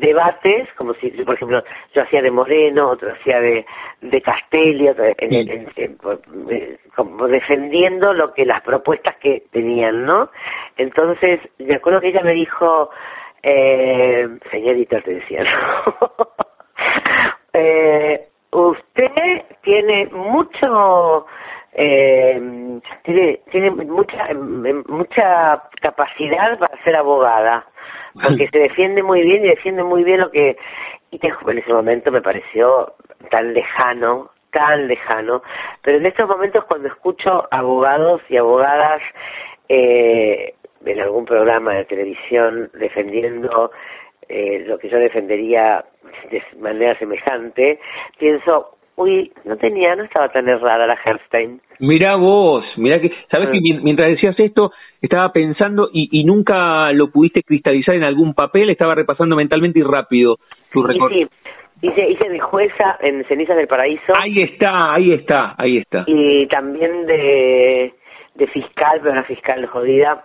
[0.00, 1.62] debates, como si, por ejemplo,
[1.94, 3.66] yo hacía de Moreno, otro hacía de,
[4.00, 10.30] de Castelli, eh, como defendiendo lo que las propuestas que tenían, ¿no?
[10.76, 12.90] Entonces, me acuerdo que ella me dijo,
[13.42, 15.44] eh, señorita, te decía,
[17.52, 21.26] eh, usted tiene mucho
[21.72, 24.28] eh, tiene tiene mucha
[24.88, 27.64] mucha capacidad para ser abogada
[28.22, 30.56] porque se defiende muy bien y defiende muy bien lo que
[31.10, 32.94] y te, en ese momento me pareció
[33.30, 35.42] tan lejano tan lejano
[35.82, 39.02] pero en estos momentos cuando escucho abogados y abogadas
[39.68, 40.54] eh,
[40.84, 43.70] en algún programa de televisión defendiendo
[44.28, 45.84] eh, lo que yo defendería
[46.30, 47.78] de manera semejante
[48.18, 51.60] pienso uy, no tenía, no estaba tan errada la Herstein.
[51.78, 53.80] Mirá vos, mirá que, sabes que ah.
[53.82, 58.96] mientras decías esto, estaba pensando y, y nunca lo pudiste cristalizar en algún papel, estaba
[58.96, 60.36] repasando mentalmente y rápido
[60.72, 61.28] tu recorrido.
[61.80, 64.12] Sí, hice, hice de jueza en Cenizas del Paraíso.
[64.20, 66.04] Ahí está, ahí está, ahí está.
[66.06, 67.94] Y también de,
[68.34, 70.24] de fiscal, pero una fiscal jodida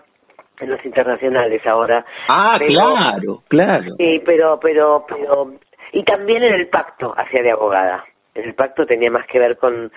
[0.59, 2.03] en los internacionales ahora.
[2.27, 3.93] Ah, claro, claro.
[3.99, 5.53] Sí, pero, pero, pero,
[5.91, 8.03] y también en el pacto hacia de abogada
[8.35, 9.91] el pacto tenía más que ver con,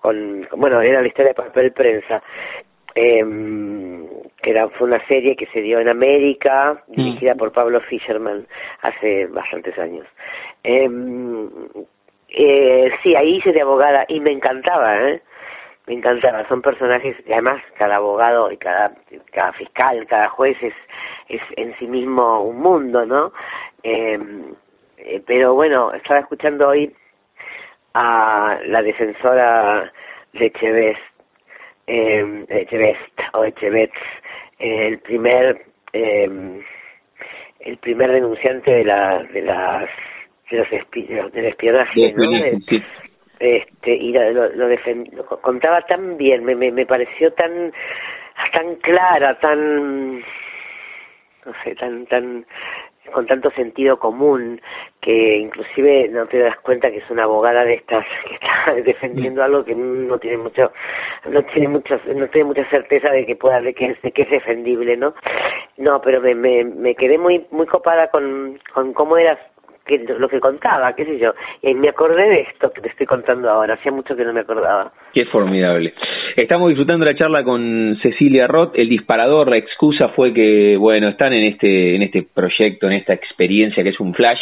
[0.00, 2.22] con, bueno, era la historia de papel prensa,
[2.94, 3.24] eh,
[4.42, 6.92] que era, fue una serie que se dio en América, mm.
[6.92, 8.46] dirigida por Pablo Fisherman
[8.82, 10.06] hace bastantes años.
[10.64, 10.88] Eh,
[12.28, 15.22] eh, sí, ahí hice de abogada y me encantaba, ¿eh?
[15.86, 18.92] Me encantaba, son personajes, y además cada abogado y cada,
[19.32, 20.74] cada fiscal, cada juez es,
[21.28, 23.32] es en sí mismo un mundo, ¿no?
[23.82, 24.18] Eh,
[24.98, 26.94] eh pero bueno, estaba escuchando hoy
[28.00, 29.92] a la defensora
[30.32, 31.00] de Echevest,
[31.88, 33.92] eh, Echevest o Echevest,
[34.60, 36.60] el primer eh,
[37.60, 39.90] el primer denunciante de la de las
[40.50, 42.30] de los del espionaje, ¿no?
[43.40, 47.72] Este y lo, lo, lo, contaba tan bien, me, me, me pareció tan
[48.52, 52.46] tan clara, tan no sé, tan tan
[53.12, 54.60] con tanto sentido común
[55.00, 59.42] que inclusive no te das cuenta que es una abogada de estas que está defendiendo
[59.42, 60.72] algo que no tiene mucho
[61.30, 65.14] no tiene mucho no tiene mucha certeza de que pueda de que es defendible no
[65.76, 69.38] no pero me, me, me quedé muy muy copada con con cómo eras
[69.88, 71.32] que lo que contaba, qué sé yo.
[71.62, 74.40] Y me acordé de esto que te estoy contando ahora, hacía mucho que no me
[74.40, 74.92] acordaba.
[75.14, 75.94] Qué formidable.
[76.38, 81.32] Estamos disfrutando la charla con Cecilia Roth, el disparador, la excusa fue que, bueno, están
[81.32, 84.38] en este, en este proyecto, en esta experiencia que es un flash,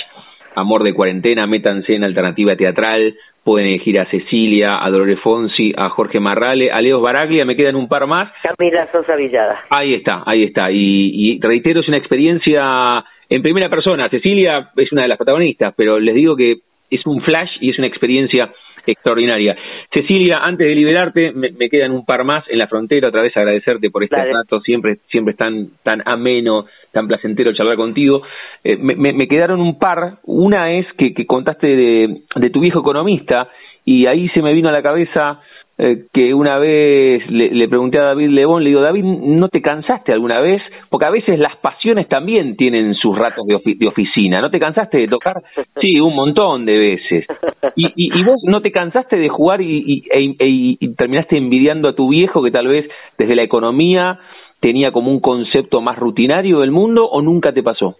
[0.56, 5.88] Amor de Cuarentena, métanse en Alternativa Teatral, pueden elegir a Cecilia, a Dolores Fonsi, a
[5.88, 8.30] Jorge Marrale, a Leo Baraglia, me quedan un par más.
[8.42, 9.64] Camila Sosa Villada.
[9.70, 10.70] Ahí está, ahí está.
[10.70, 14.10] Y, y reitero, es una experiencia en primera persona.
[14.10, 16.56] Cecilia es una de las protagonistas, pero les digo que
[16.90, 18.52] es un flash y es una experiencia
[18.92, 19.56] extraordinaria.
[19.92, 23.90] Cecilia, antes de liberarte, me, quedan un par más en la frontera, otra vez agradecerte
[23.90, 28.22] por este rato, siempre, siempre es tan, tan ameno, tan placentero charlar contigo.
[28.64, 32.80] Eh, me, me, quedaron un par, una es que, que contaste de, de tu viejo
[32.80, 33.48] economista,
[33.84, 35.40] y ahí se me vino a la cabeza
[35.78, 40.10] eh, que una vez le, pregunté a David Lebón, le digo, David, ¿no te cansaste
[40.10, 40.62] alguna vez?
[40.88, 44.40] Porque a veces las pasiones también tienen sus ratos de, de oficina.
[44.40, 45.42] ¿No te cansaste de tocar?
[45.78, 47.26] Sí, un montón de veces.
[47.74, 52.08] Y, y, vos no te cansaste de jugar y, e, y, terminaste envidiando a tu
[52.08, 54.18] viejo que tal vez desde la economía
[54.60, 57.96] tenía como un concepto más rutinario del mundo o nunca te pasó?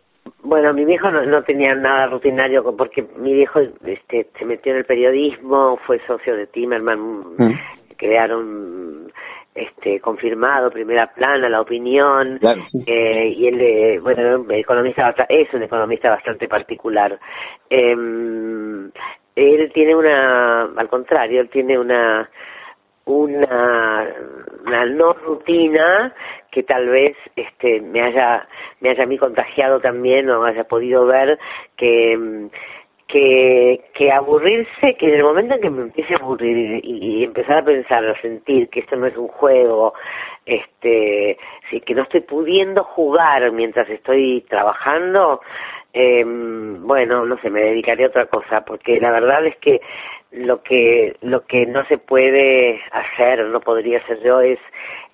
[0.47, 4.79] Bueno, mi viejo no, no, tenía nada rutinario porque mi viejo este, se metió en
[4.79, 7.01] el periodismo, fue socio de Timerman,
[7.37, 7.59] mm.
[7.97, 9.11] crearon
[9.57, 12.39] este confirmado primera plana la opinión
[12.87, 17.19] eh, y él eh, bueno economista es un economista bastante particular
[17.71, 17.97] eh,
[19.35, 22.29] él tiene una al contrario él tiene una
[23.07, 24.05] una,
[24.67, 26.13] una no rutina
[26.57, 28.49] que tal vez este me haya
[28.81, 31.39] me haya a mí contagiado también o haya podido ver
[31.77, 32.49] que
[33.09, 37.59] que, que aburrirse, que en el momento en que me empiece a aburrir y, empezar
[37.59, 39.93] a pensar, a sentir que esto no es un juego,
[40.47, 41.39] este,
[41.85, 45.41] que no estoy pudiendo jugar mientras estoy trabajando,
[45.93, 49.81] eh, bueno, no sé, me dedicaré a otra cosa, porque la verdad es que
[50.37, 54.59] lo que lo que no se puede hacer, no podría ser yo, es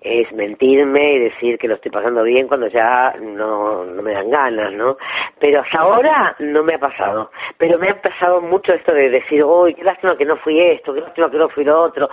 [0.03, 4.31] es mentirme y decir que lo estoy pasando bien cuando ya no, no me dan
[4.31, 4.97] ganas, ¿no?
[5.39, 7.31] Pero hasta ahora no me ha pasado.
[7.57, 10.93] Pero me ha pasado mucho esto de decir, uy, qué lástima que no fui esto,
[10.93, 12.11] qué lástima que no fui lo otro.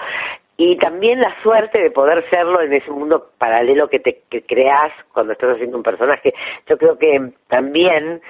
[0.57, 4.91] Y también la suerte de poder serlo en ese mundo paralelo que te que creas
[5.11, 6.33] cuando estás haciendo un personaje.
[6.67, 8.21] Yo creo que también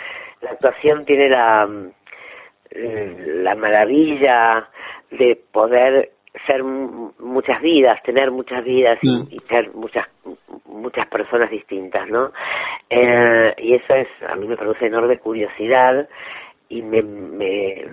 [0.42, 1.68] la actuación tiene la,
[2.72, 4.70] la maravilla
[5.12, 6.12] de poder
[6.46, 9.28] ser muchas vidas, tener muchas vidas y, mm.
[9.50, 10.08] ser muchas
[10.66, 12.32] muchas personas distintas, ¿no?
[12.90, 16.08] Eh, y eso es, a mí me produce enorme curiosidad
[16.70, 17.86] y me, me,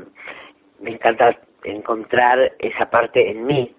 [0.80, 3.74] me encanta encontrar esa parte en mí,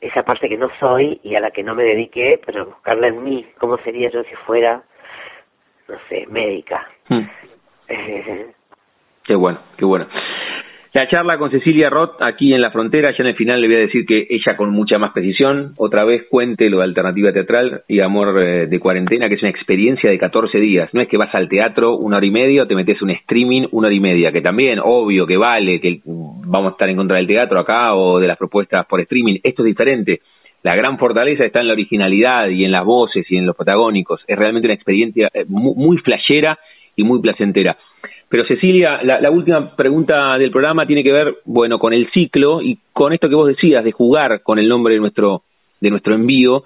[0.00, 3.22] esa parte que no soy y a la que no me dediqué, pero buscarla en
[3.22, 4.82] mí, cómo sería yo si fuera,
[5.88, 6.88] no sé, médica.
[7.08, 7.26] Mm.
[9.24, 10.06] qué bueno, qué bueno.
[10.92, 13.76] La charla con Cecilia Roth aquí en la frontera, ya en el final le voy
[13.76, 17.84] a decir que ella con mucha más precisión, otra vez cuente lo de alternativa teatral
[17.86, 20.90] y amor eh, de cuarentena, que es una experiencia de 14 días.
[20.92, 23.68] No es que vas al teatro una hora y media o te metes un streaming
[23.70, 27.18] una hora y media, que también, obvio, que vale, que vamos a estar en contra
[27.18, 29.38] del teatro acá o de las propuestas por streaming.
[29.44, 30.22] Esto es diferente.
[30.64, 34.24] La gran fortaleza está en la originalidad y en las voces y en los protagónicos.
[34.26, 36.58] Es realmente una experiencia eh, muy, muy flashera
[36.96, 37.76] y muy placentera.
[38.28, 42.78] Pero Cecilia, la, última pregunta del programa tiene que ver, bueno, con el ciclo y
[42.92, 45.42] con esto que vos decías de jugar con el nombre de nuestro
[45.80, 46.62] de nuestro envío.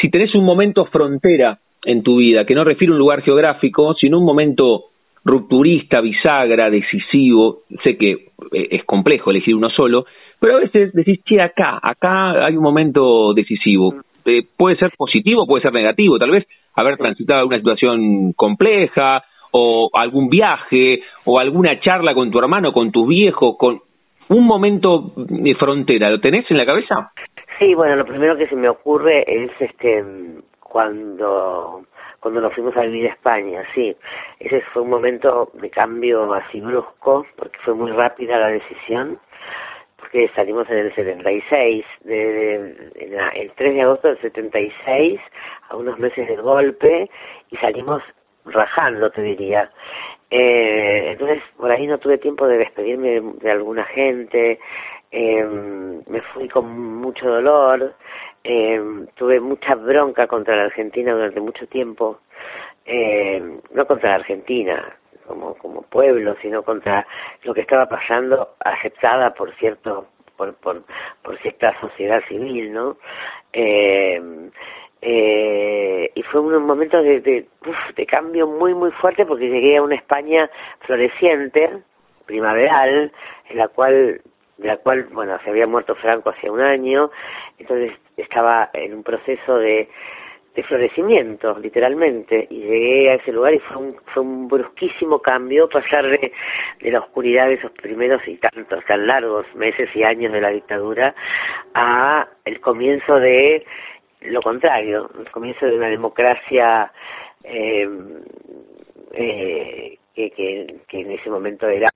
[0.00, 3.94] Si tenés un momento frontera en tu vida, que no refiere a un lugar geográfico,
[3.94, 4.86] sino un momento
[5.24, 8.10] rupturista, bisagra, decisivo, sé que
[8.52, 10.06] eh, es complejo elegir uno solo,
[10.38, 13.94] pero a veces decís, che, acá, acá hay un momento decisivo.
[14.24, 19.24] Eh, puede ser positivo, puede ser negativo, tal vez haber transitado una situación compleja,
[19.58, 23.80] o algún viaje o alguna charla con tu hermano, con tus viejos, con
[24.28, 27.12] un momento de frontera, ¿lo tenés en la cabeza?
[27.58, 30.04] Sí, bueno, lo primero que se me ocurre es este
[30.60, 31.84] cuando
[32.20, 33.96] cuando nos fuimos a vivir a España, sí.
[34.40, 39.18] Ese fue un momento de cambio así brusco, porque fue muy rápida la decisión,
[39.96, 45.20] porque salimos en el 76, de, de, el 3 de agosto del 76,
[45.68, 47.08] a unos meses del golpe,
[47.50, 48.02] y salimos
[48.46, 49.70] rajando, te diría.
[50.30, 54.58] Eh, entonces, por ahí no tuve tiempo de despedirme de, alguna gente,
[55.10, 55.44] eh,
[56.06, 57.94] me fui con mucho dolor,
[58.42, 58.80] eh,
[59.14, 62.20] tuve mucha bronca contra la Argentina durante mucho tiempo,
[62.84, 67.06] eh, no contra la Argentina como, como pueblo, sino contra
[67.42, 70.06] lo que estaba pasando aceptada por cierto
[70.36, 70.82] por, por,
[71.22, 72.98] por cierta sociedad civil, ¿no?
[73.52, 74.20] Eh,
[75.02, 77.46] eh, y fue un momento de, de,
[77.96, 81.70] de cambio muy muy fuerte porque llegué a una España floreciente,
[82.24, 83.12] primaveral,
[83.50, 84.20] en la cual
[84.58, 87.10] de la cual bueno se había muerto Franco hace un año,
[87.58, 89.88] entonces estaba en un proceso de,
[90.54, 95.68] de florecimiento literalmente y llegué a ese lugar y fue un, fue un brusquísimo cambio
[95.68, 96.32] pasar de,
[96.80, 100.48] de la oscuridad de esos primeros y tantos tan largos meses y años de la
[100.48, 101.14] dictadura
[101.74, 103.66] a el comienzo de
[104.26, 106.92] lo contrario, el comienzo de una democracia
[107.44, 107.88] eh,
[109.12, 111.90] eh, que, que, en ese momento era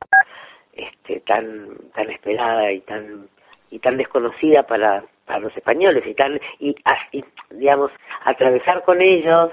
[0.72, 3.28] este tan tan esperada y tan
[3.70, 6.74] y tan desconocida para, para los españoles y tan y,
[7.50, 7.90] digamos
[8.24, 9.50] atravesar con ellos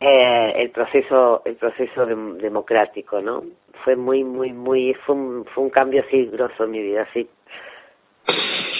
[0.00, 3.42] eh, el proceso el proceso democrático no
[3.84, 7.28] fue muy muy muy fue un, fue un cambio así grosso en mi vida sí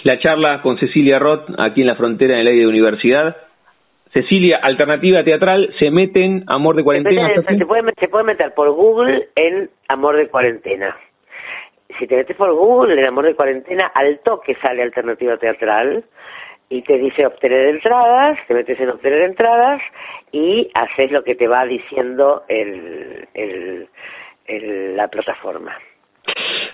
[0.04, 3.36] la charla con Cecilia Roth aquí en la frontera en el aire de universidad
[4.12, 7.34] Cecilia, alternativa teatral, se meten Amor de Cuarentena.
[7.34, 10.96] Se, puede, se puede meter por Google en Amor de Cuarentena.
[11.98, 16.04] Si te metes por Google en Amor de Cuarentena, al toque sale alternativa teatral
[16.70, 19.82] y te dice obtener entradas, te metes en obtener entradas
[20.32, 23.88] y haces lo que te va diciendo el, el,
[24.46, 25.76] el la plataforma.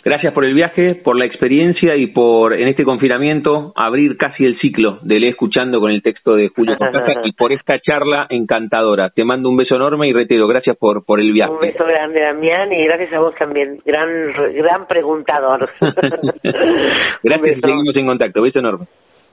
[0.04, 4.58] Gracias por el viaje, por la experiencia y por, en este confinamiento, abrir casi el
[4.60, 9.08] ciclo de Lee Escuchando con el texto de Julio Cortázar y por esta charla encantadora.
[9.08, 11.52] Te mando un beso enorme y reitero, gracias por, por el viaje.
[11.52, 13.80] Un beso grande, Damián, y gracias a vos también.
[13.86, 14.08] Gran,
[14.54, 15.70] gran preguntador.
[17.22, 18.42] gracias, seguimos en contacto.
[18.42, 18.86] Beso enorme.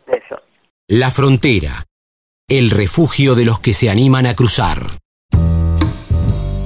[0.08, 0.40] Beso.
[0.88, 1.84] La frontera,
[2.48, 4.78] el refugio de los que se animan a cruzar.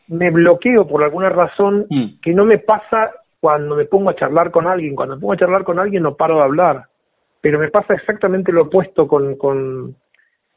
[0.08, 2.20] me bloqueo por alguna razón mm.
[2.22, 4.96] que no me pasa cuando me pongo a charlar con alguien.
[4.96, 6.86] Cuando me pongo a charlar con alguien no paro de hablar,
[7.42, 9.96] pero me pasa exactamente lo opuesto con, con,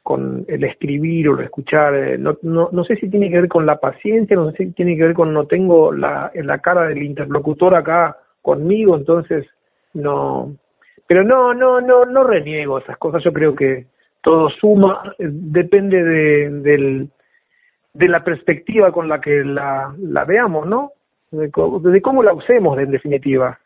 [0.01, 1.95] con el escribir o el escuchar.
[1.95, 4.71] Eh, no, no, no sé si tiene que ver con la paciencia, no sé si
[4.71, 9.45] tiene que ver con no tengo la, la cara del interlocutor acá conmigo, entonces
[9.93, 10.55] no.
[11.07, 13.23] Pero no, no, no, no reniego esas cosas.
[13.23, 13.85] Yo creo que
[14.23, 17.09] todo suma, eh, depende de, del,
[17.93, 20.91] de la perspectiva con la que la, la veamos, ¿no?
[21.29, 21.51] De,
[21.91, 23.59] de cómo la usemos, en definitiva.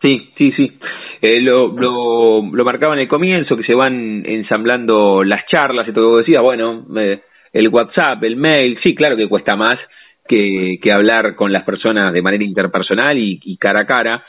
[0.00, 0.78] Sí, sí, sí.
[1.20, 5.92] Eh, lo, lo, lo marcaba en el comienzo, que se van ensamblando las charlas y
[5.92, 7.20] todo lo que decía, bueno, eh,
[7.52, 9.78] el WhatsApp, el mail, sí, claro que cuesta más
[10.26, 14.24] que, que hablar con las personas de manera interpersonal y, y cara a cara.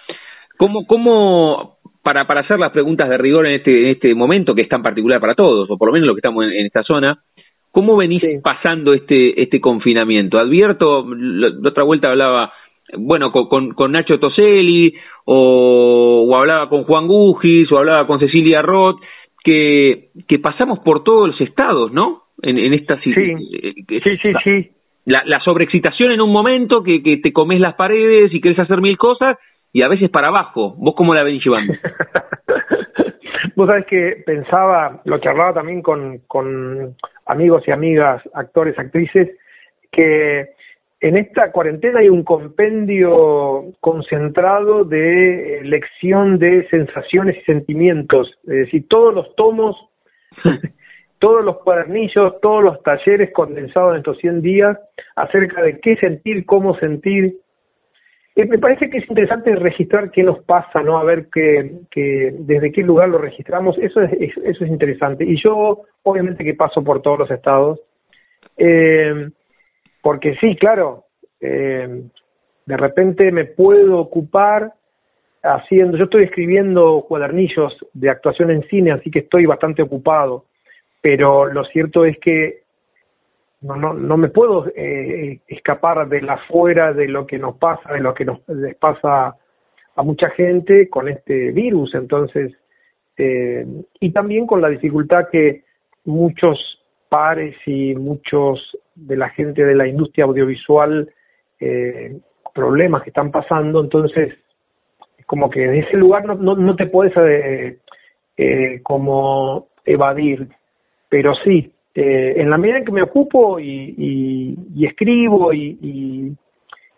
[0.58, 1.73] ¿Cómo, cómo
[2.04, 4.84] para, para hacer las preguntas de rigor en este, en este momento, que es tan
[4.84, 7.18] particular para todos, o por lo menos los que estamos en, esta zona,
[7.72, 10.38] ¿cómo venís pasando este, este confinamiento?
[10.38, 12.52] Advierto, la, otra vuelta hablaba,
[12.98, 14.94] bueno, con, con, Nacho Toselli,
[15.26, 19.00] o, o, hablaba con Juan Gugis, o hablaba con Cecilia Roth,
[19.42, 22.24] que, que pasamos por todos los estados, ¿no?
[22.42, 24.70] En, en esta sí, eh, sí, sí, sí.
[25.06, 28.82] La, la sobreexcitación en un momento, que, que te comes las paredes y querés hacer
[28.82, 29.38] mil cosas,
[29.74, 30.76] y a veces para abajo.
[30.78, 31.74] ¿Vos cómo la venís llevando?
[33.56, 36.96] Vos sabés que pensaba, lo que hablaba también con, con
[37.26, 39.30] amigos y amigas, actores, actrices,
[39.92, 40.52] que
[41.02, 48.32] en esta cuarentena hay un compendio concentrado de lección de sensaciones y sentimientos.
[48.44, 49.76] Es decir, todos los tomos,
[51.20, 54.78] todos los cuadernillos, todos los talleres condensados en estos 100 días
[55.16, 57.36] acerca de qué sentir, cómo sentir,
[58.36, 60.98] me parece que es interesante registrar qué nos pasa, ¿no?
[60.98, 63.78] A ver qué, que, desde qué lugar lo registramos.
[63.78, 64.12] Eso es,
[64.44, 65.24] eso es interesante.
[65.24, 67.80] Y yo, obviamente, que paso por todos los estados.
[68.58, 69.30] Eh,
[70.02, 71.06] porque sí, claro,
[71.40, 72.04] eh,
[72.66, 74.74] de repente me puedo ocupar
[75.44, 80.46] haciendo, yo estoy escribiendo cuadernillos de actuación en cine, así que estoy bastante ocupado,
[81.02, 82.63] pero lo cierto es que
[83.64, 87.94] no, no, no me puedo eh, escapar de la fuera de lo que nos pasa,
[87.94, 89.36] de lo que nos les pasa
[89.96, 92.54] a mucha gente con este virus, entonces,
[93.18, 93.66] eh,
[94.00, 95.64] y también con la dificultad que
[96.06, 96.60] muchos
[97.10, 101.12] pares y muchos de la gente de la industria audiovisual,
[101.60, 102.18] eh,
[102.54, 104.34] problemas que están pasando, entonces,
[105.26, 107.78] como que en ese lugar no, no, no te puedes eh,
[108.38, 110.48] eh, como evadir,
[111.10, 115.78] pero sí, eh, en la medida en que me ocupo y, y, escribo y,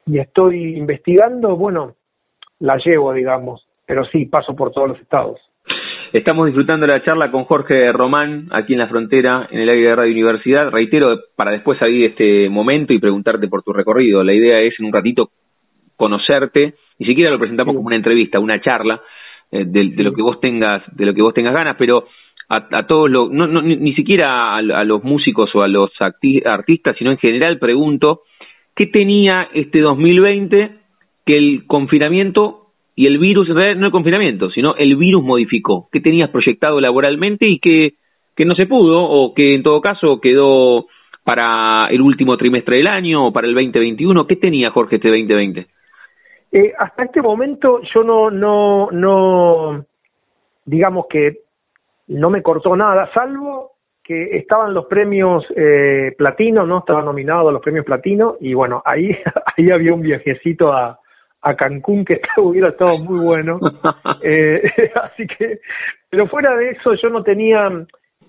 [0.08, 1.96] y, estoy investigando, bueno,
[2.60, 5.40] la llevo, digamos, pero sí, paso por todos los estados.
[6.14, 9.96] Estamos disfrutando la charla con Jorge Román, aquí en la frontera, en el aire de
[9.96, 10.70] Radio Universidad.
[10.70, 14.24] Reitero, para después salir este momento y preguntarte por tu recorrido.
[14.24, 15.32] La idea es en un ratito
[15.98, 19.02] conocerte, ni siquiera lo presentamos como una entrevista, una charla
[19.52, 22.06] eh, de, de, lo que vos tengas, de lo que vos tengas ganas, pero
[22.48, 27.12] a, todos los, no, no, ni, siquiera a, los músicos o a los artistas, sino
[27.12, 28.22] en general pregunto,
[28.76, 30.72] ¿qué tenía este 2020
[31.26, 35.90] que el confinamiento y el virus, en realidad no el confinamiento, sino el virus modificó?
[35.92, 37.94] ¿Qué tenías proyectado laboralmente y que,
[38.36, 40.86] que no se pudo o que en todo caso quedó
[41.24, 44.28] para el último trimestre del año o para el 2021?
[44.28, 45.68] ¿Qué tenía Jorge este 2020?
[46.52, 49.84] Eh, hasta este momento yo no, no, no,
[50.64, 51.45] digamos que
[52.08, 56.80] no me cortó nada, salvo que estaban los premios eh, platino, ¿no?
[56.80, 59.18] Estaba nominado a los premios platino y bueno, ahí,
[59.58, 61.00] ahí había un viajecito a,
[61.42, 63.60] a Cancún que hubiera estado muy bueno.
[64.28, 64.64] Eh,
[65.04, 65.60] así que,
[66.10, 67.70] pero fuera de eso yo no tenía,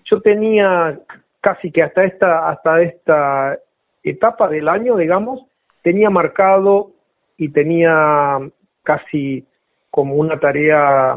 [0.04, 0.98] yo tenía
[1.40, 3.58] casi que hasta esta, hasta esta
[4.02, 5.46] etapa del año, digamos,
[5.82, 6.90] tenía marcado
[7.38, 8.38] y tenía
[8.82, 9.46] casi
[9.90, 11.16] como una tarea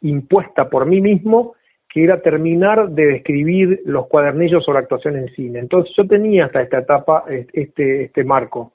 [0.00, 1.55] impuesta por mí mismo
[1.96, 5.60] que era terminar de describir los cuadernillos sobre actuación en cine.
[5.60, 7.24] Entonces yo tenía hasta esta etapa
[7.54, 8.72] este, este marco.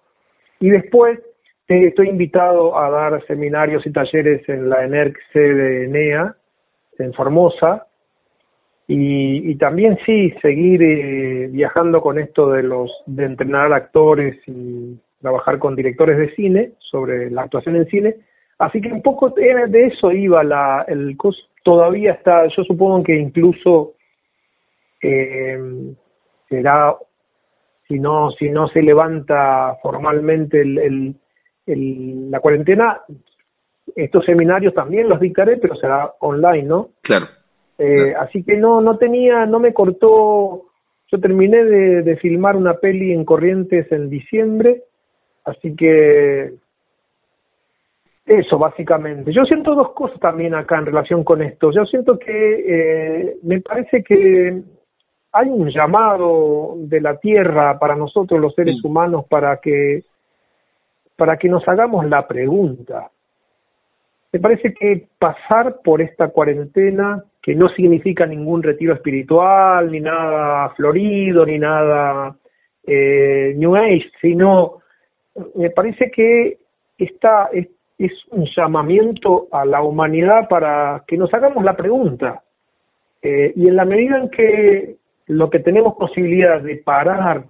[0.59, 1.19] Y después
[1.67, 6.36] estoy invitado a dar seminarios y talleres en la ENERC de NEA,
[6.97, 7.86] en Formosa,
[8.88, 15.59] y, también sí, seguir eh, viajando con esto de los de entrenar actores y trabajar
[15.59, 18.15] con directores de cine sobre la actuación en cine.
[18.57, 21.15] Así que un poco de eso iba la, el
[21.64, 23.93] todavía está, yo supongo que incluso
[25.01, 25.93] eh,
[26.49, 26.95] será,
[27.88, 31.16] si no, si no se levanta formalmente el,
[31.66, 33.01] el, la cuarentena,
[33.95, 36.89] estos seminarios también los dictaré, pero será online, ¿no?
[37.01, 37.28] Claro.
[37.78, 40.66] Eh, Así que no, no tenía, no me cortó,
[41.12, 44.84] yo terminé de, de filmar una peli en Corrientes en diciembre,
[45.45, 46.53] así que
[48.26, 49.34] eso, básicamente.
[49.34, 51.72] Yo siento dos cosas también acá en relación con esto.
[51.72, 54.61] Yo siento que eh, me parece que
[55.34, 60.03] hay un llamado de la Tierra para nosotros los seres humanos para que
[61.15, 63.11] para que nos hagamos la pregunta.
[64.34, 70.69] Me parece que pasar por esta cuarentena, que no significa ningún retiro espiritual, ni nada
[70.69, 72.36] florido, ni nada
[72.88, 74.80] eh, New Age, sino
[75.55, 76.57] me parece que
[76.97, 77.49] esta,
[78.06, 82.43] es un llamamiento a la humanidad para que nos hagamos la pregunta.
[83.22, 84.95] Eh, y en la medida en que
[85.28, 87.45] lo que tenemos posibilidad de parar,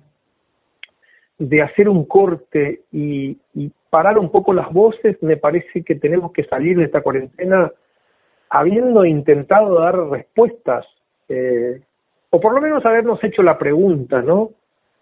[1.37, 3.37] de hacer un corte y,
[3.89, 7.69] parar un poco las voces, me parece que tenemos que salir de esta cuarentena
[8.49, 10.85] habiendo intentado dar respuestas,
[11.27, 11.81] eh,
[12.29, 14.51] o por lo menos habernos hecho la pregunta, ¿no?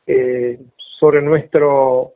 [0.08, 0.60] Eh,
[1.00, 2.14] sobre nuestro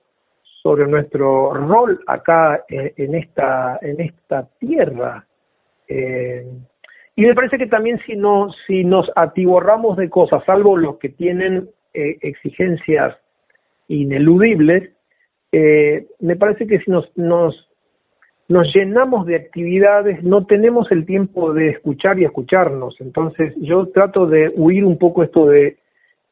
[0.64, 5.28] sobre nuestro rol acá en, esta en esta tierra.
[5.90, 6.46] Eh,
[7.16, 11.10] y me parece que también si no si nos atiborramos de cosas salvo los que
[11.10, 13.16] tienen eh, exigencias
[13.90, 14.90] ineludibles
[15.52, 17.70] eh, me parece que si nos nos
[18.48, 22.96] nos llenamos de actividades no tenemos el tiempo de escuchar y escucharnos.
[23.02, 25.78] Entonces yo trato de huir un poco esto de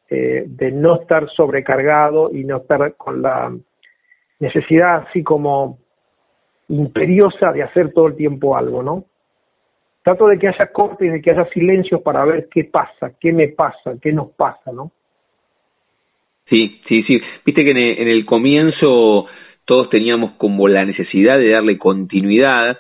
[0.10, 3.50] de no estar sobrecargado y no estar con la
[4.42, 5.78] necesidad así como
[6.68, 9.06] imperiosa de hacer todo el tiempo algo, ¿no?
[10.04, 13.50] Trato de que haya cortes, de que haya silencios para ver qué pasa, qué me
[13.50, 14.92] pasa, qué nos pasa, ¿no?
[16.48, 17.22] Sí, sí, sí.
[17.46, 19.28] Viste que en el, comienzo
[19.66, 22.72] todos teníamos como la necesidad de darle continuidad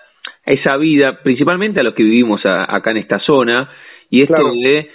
[0.45, 3.69] a esa vida, principalmente a los que vivimos acá en esta zona,
[4.09, 4.89] y esto de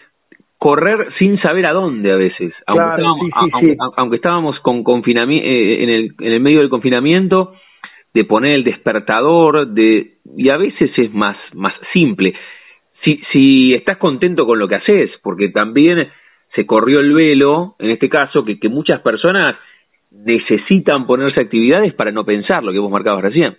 [0.59, 6.32] correr sin saber a dónde a veces, aunque, estábamos, con confinamiento, eh, en, el, en
[6.32, 7.54] el medio del confinamiento,
[8.14, 12.34] de poner el despertador, de y a veces es más más simple.
[13.04, 16.09] Si si estás contento con lo que haces, porque también
[16.54, 19.57] se corrió el velo, en este caso, que, que muchas personas
[20.11, 23.59] necesitan ponerse actividades para no pensar lo que vos marcabas recién.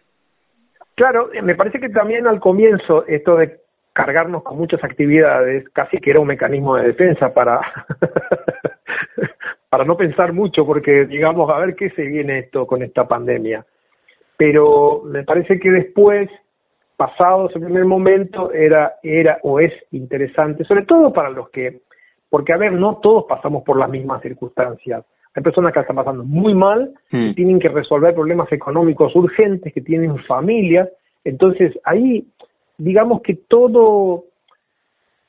[0.95, 3.57] Claro, me parece que también al comienzo esto de
[3.97, 7.59] cargarnos con muchas actividades casi que era un mecanismo de defensa para
[9.69, 13.65] para no pensar mucho porque digamos a ver qué se viene esto con esta pandemia
[14.37, 16.29] pero me parece que después
[16.95, 21.81] pasado ese primer momento era era o es interesante sobre todo para los que
[22.29, 26.23] porque a ver no todos pasamos por las mismas circunstancias hay personas que están pasando
[26.23, 27.35] muy mal, mm.
[27.35, 30.89] tienen que resolver problemas económicos urgentes, que tienen familias.
[31.23, 32.25] Entonces, ahí,
[32.77, 34.25] digamos que todo,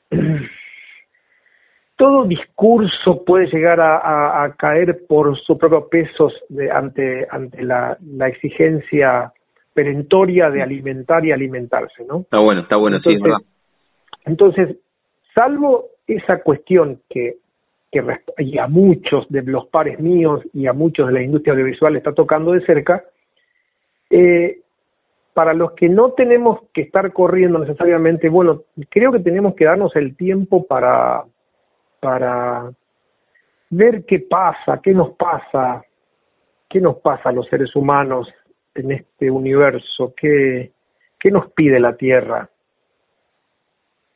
[1.95, 8.27] todo discurso puede llegar a, caer por su propio peso de, ante, ante la, la,
[8.27, 9.31] exigencia
[9.73, 12.21] perentoria de alimentar y alimentarse, ¿no?
[12.21, 13.17] Está bueno, está bueno, sí,
[14.25, 14.75] Entonces,
[15.33, 17.37] salvo esa cuestión que
[17.91, 18.03] que
[18.37, 22.13] y a muchos de los pares míos y a muchos de la industria audiovisual está
[22.13, 23.03] tocando de cerca,
[24.09, 24.59] eh,
[25.39, 29.95] para los que no tenemos que estar corriendo necesariamente, bueno, creo que tenemos que darnos
[29.95, 31.23] el tiempo para,
[32.01, 32.69] para
[33.69, 35.81] ver qué pasa, qué nos pasa,
[36.67, 38.27] qué nos pasa a los seres humanos
[38.75, 40.73] en este universo, qué,
[41.17, 42.49] qué nos pide la Tierra,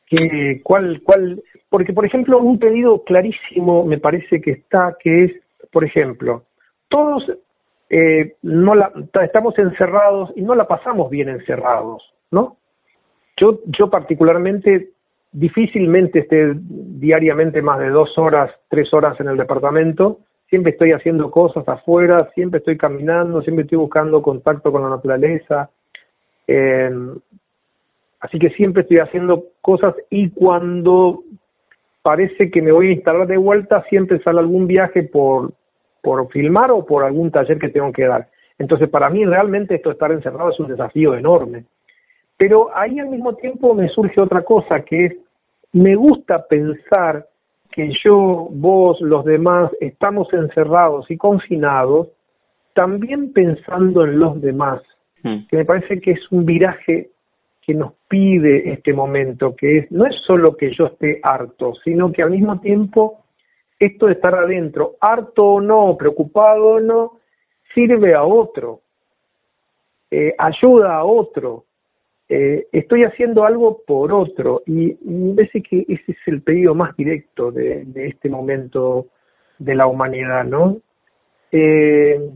[0.06, 5.32] qué, cuál, cuál, porque, por ejemplo, un pedido clarísimo me parece que está, que es,
[5.72, 6.44] por ejemplo,
[6.88, 7.24] todos
[7.90, 12.56] eh, no la, estamos encerrados y no la pasamos bien encerrados, ¿no?
[13.36, 14.90] Yo, yo particularmente
[15.32, 21.30] difícilmente esté diariamente más de dos horas, tres horas en el departamento, siempre estoy haciendo
[21.30, 25.70] cosas afuera, siempre estoy caminando, siempre estoy buscando contacto con la naturaleza,
[26.46, 26.90] eh,
[28.20, 31.24] así que siempre estoy haciendo cosas y cuando
[32.02, 35.52] parece que me voy a instalar de vuelta, siempre sale algún viaje por,
[36.04, 38.28] por filmar o por algún taller que tengo que dar.
[38.58, 41.64] Entonces, para mí realmente esto de estar encerrado es un desafío enorme.
[42.36, 45.16] Pero ahí al mismo tiempo me surge otra cosa, que es,
[45.72, 47.26] me gusta pensar
[47.72, 52.08] que yo, vos, los demás, estamos encerrados y confinados,
[52.74, 54.82] también pensando en los demás,
[55.22, 55.46] hmm.
[55.48, 57.10] que me parece que es un viraje
[57.62, 62.12] que nos pide este momento, que es no es solo que yo esté harto, sino
[62.12, 63.23] que al mismo tiempo
[63.78, 67.18] esto de estar adentro, harto o no, preocupado o no,
[67.74, 68.80] sirve a otro,
[70.10, 71.64] eh, ayuda a otro,
[72.28, 76.96] eh, estoy haciendo algo por otro y, me parece que ese es el pedido más
[76.96, 79.08] directo de, de este momento
[79.58, 80.78] de la humanidad, ¿no?
[81.52, 82.30] Eh,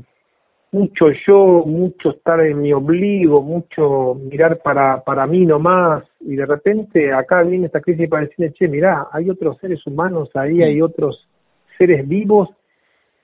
[0.72, 6.46] mucho yo, mucho estar en mi obligo, mucho mirar para, para mí nomás, y de
[6.46, 10.82] repente acá viene esta crisis para decirle, che, mirá, hay otros seres humanos ahí, hay
[10.82, 11.27] otros
[11.78, 12.50] seres vivos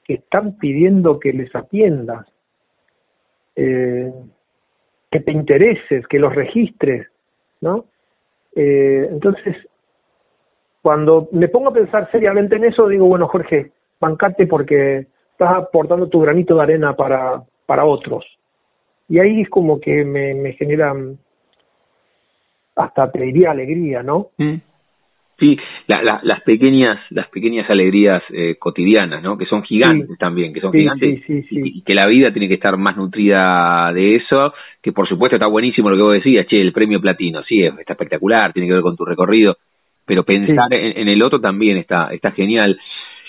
[0.04, 2.26] que están pidiendo que les atiendas,
[3.56, 4.12] eh,
[5.10, 7.06] que te intereses, que los registres,
[7.60, 7.86] ¿no?
[8.54, 9.56] Eh, entonces,
[10.82, 16.08] cuando me pongo a pensar seriamente en eso, digo, bueno, Jorge, bancate porque estás aportando
[16.08, 18.24] tu granito de arena para, para otros.
[19.08, 21.18] Y ahí es como que me, me generan
[22.76, 24.30] hasta te alegría, ¿no?
[24.38, 24.54] Mm.
[25.38, 25.58] Sí,
[25.88, 29.36] la, las pequeñas las pequeñas alegrías eh, cotidianas, ¿no?
[29.36, 32.96] Que son gigantes también, que son gigantes y, que la vida tiene que estar más
[32.96, 37.00] nutrida de eso, que por supuesto está buenísimo lo que vos decías, che, el premio
[37.00, 39.56] platino, sí, está espectacular, tiene que ver con tu recorrido,
[40.06, 42.78] pero pensar en, el otro también está está genial.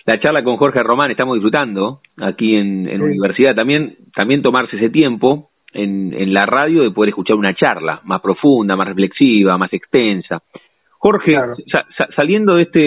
[0.06, 4.92] La charla con Jorge Román, estamos disfrutando aquí en, en Universidad también, también tomarse ese
[4.92, 9.74] tiempo en, en la radio de poder escuchar una charla más profunda, más reflexiva, más
[9.74, 10.44] extensa.
[11.06, 11.38] Jorge,
[12.16, 12.80] saliendo de este,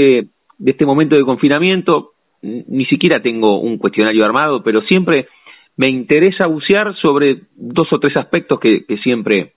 [0.58, 5.28] de este momento de confinamiento, ni siquiera tengo un cuestionario armado, pero siempre
[5.76, 9.52] me interesa bucear sobre dos o tres aspectos que, que siempre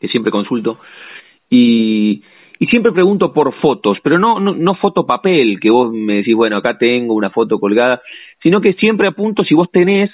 [0.00, 0.78] que siempre consulto.
[1.50, 2.22] Y
[2.60, 6.36] y siempre pregunto por fotos, pero no, no, no foto papel, que vos me decís,
[6.36, 8.00] bueno, acá tengo una foto colgada,
[8.40, 10.12] sino que siempre apunto si vos tenés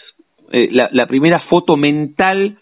[0.51, 2.57] eh, la, la, primera foto mental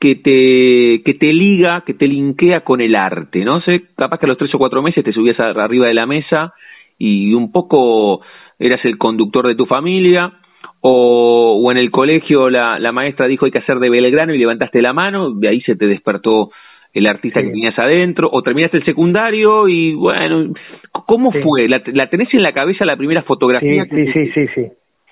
[0.00, 3.60] que te, que te liga, que te linkea con el arte, ¿no?
[3.60, 6.54] sé, capaz que a los tres o cuatro meses te subías arriba de la mesa
[6.98, 8.22] y un poco
[8.58, 10.32] eras el conductor de tu familia,
[10.80, 14.38] o, o en el colegio la, la maestra dijo hay que hacer de Belgrano y
[14.38, 16.50] levantaste la mano, de ahí se te despertó
[16.94, 20.54] el artista que tenías adentro, o terminaste el secundario y bueno,
[20.92, 21.68] ¿cómo fue?
[21.68, 23.84] ¿La, ¿La, tenés en la cabeza la primera fotografía?
[23.84, 24.66] Sí, sí, sí, sí, sí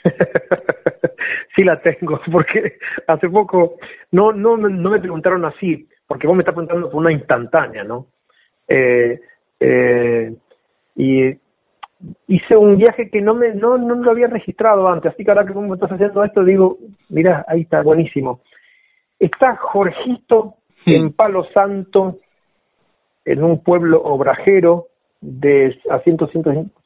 [1.64, 3.76] la tengo, porque hace poco,
[4.12, 8.06] no, no, no me preguntaron así, porque vos me estás preguntando por una instantánea, ¿no?
[8.66, 9.20] Eh,
[9.60, 10.34] eh,
[10.96, 11.36] y
[12.28, 15.46] hice un viaje que no me no, no lo había registrado antes, así que ahora
[15.46, 16.78] que me estás haciendo esto, digo,
[17.08, 18.40] mira, ahí está, buenísimo.
[19.18, 20.54] Está Jorgito
[20.86, 22.18] en Palo Santo,
[23.24, 24.86] en un pueblo obrajero
[25.20, 26.16] de a 100,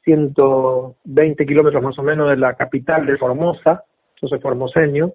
[0.05, 3.85] 120 kilómetros más o menos de la capital de Formosa,
[4.21, 5.13] yo soy formoseño,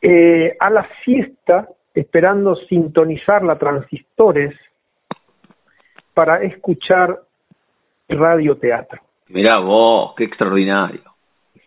[0.00, 4.54] eh, a la siesta, esperando sintonizar la transistores
[6.14, 7.20] para escuchar
[8.08, 9.00] radioteatro.
[9.28, 11.02] Mirá vos, qué extraordinario.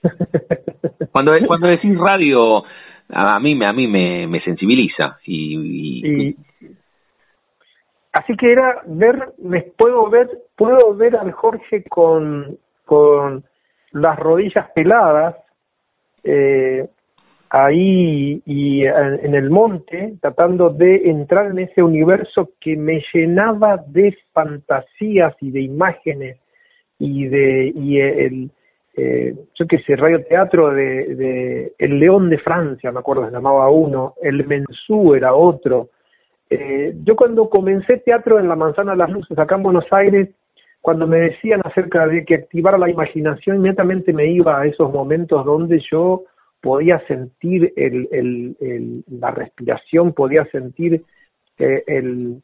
[1.12, 2.64] cuando, cuando decís radio,
[3.10, 5.18] a mí, a mí me, me sensibiliza.
[5.26, 6.36] Y,
[8.16, 13.44] Así que era ver, me puedo ver, puedo ver al Jorge con, con
[13.92, 15.36] las rodillas peladas,
[16.24, 16.88] eh,
[17.50, 24.18] ahí y en el monte, tratando de entrar en ese universo que me llenaba de
[24.32, 26.38] fantasías y de imágenes
[26.98, 28.50] y de y el
[28.96, 33.34] eh, yo qué sé, radio teatro de, de El León de Francia, me acuerdo, se
[33.34, 35.90] llamaba uno, El Mensú era otro.
[36.50, 40.30] Eh, yo cuando comencé teatro en la Manzana de las Luces, acá en Buenos Aires,
[40.82, 45.44] cuando me decían acerca de que activara la imaginación, inmediatamente me iba a esos momentos
[45.44, 46.24] donde yo
[46.62, 51.04] podía sentir el, el, la respiración, podía sentir
[51.58, 52.42] eh, el,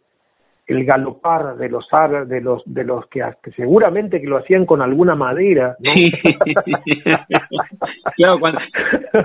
[0.66, 1.88] el galopar de los
[2.28, 3.24] de los de los que,
[3.56, 5.92] seguramente que lo hacían con alguna madera ¿no?
[8.16, 8.40] claro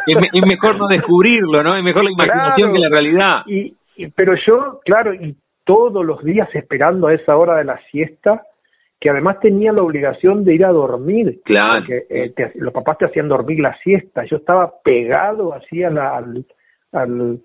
[0.07, 3.43] es, mejor no descubrirlo no es mejor la imaginación que la realidad.
[3.47, 3.76] Y,
[4.15, 8.43] pero yo claro y todos los días esperando a esa hora de la siesta
[8.99, 13.07] que además tenía la obligación de ir a dormir claro porque eh, los papás te
[13.07, 17.41] hacían dormir la siesta yo estaba pegado así al, al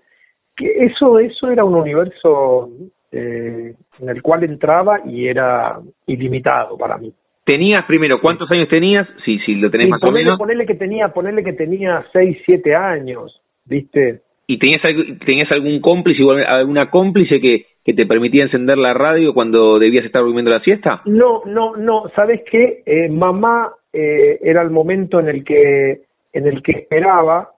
[0.56, 2.70] que eso eso era un universo
[3.14, 7.12] eh, en el cual entraba y era ilimitado para mí.
[7.44, 9.06] ¿Tenías primero, cuántos años tenías?
[9.24, 10.38] Si, si lo tenés más o menos.
[10.38, 14.22] Ponerle que tenía, ponerle que tenía 6, 7 años, ¿viste?
[14.46, 14.82] ¿Y tenías,
[15.24, 20.22] tenías algún cómplice, alguna cómplice que, que te permitía encender la radio cuando debías estar
[20.22, 21.02] durmiendo la siesta?
[21.04, 22.10] No, no, no.
[22.14, 22.82] ¿Sabes qué?
[22.84, 27.50] Eh, mamá eh, era el momento en el que en el que esperaba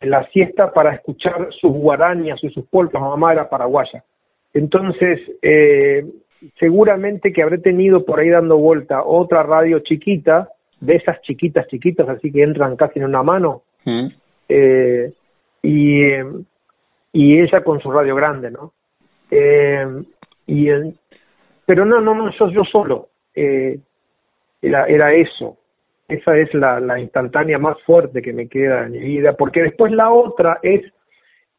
[0.00, 3.00] la siesta para escuchar sus guarañas y sus polcas.
[3.00, 4.02] Mamá era paraguaya.
[4.54, 6.04] Entonces, eh,
[6.58, 10.48] seguramente que habré tenido por ahí dando vuelta otra radio chiquita,
[10.80, 14.06] de esas chiquitas, chiquitas, así que entran casi en una mano, mm.
[14.48, 15.12] eh,
[15.62, 16.02] y,
[17.12, 18.72] y ella con su radio grande, ¿no?
[19.30, 19.86] Eh,
[20.46, 20.68] y
[21.64, 23.78] pero no, no, no, yo, yo solo, eh,
[24.60, 25.56] era, era eso,
[26.08, 29.92] esa es la, la instantánea más fuerte que me queda en mi vida, porque después
[29.92, 30.82] la otra es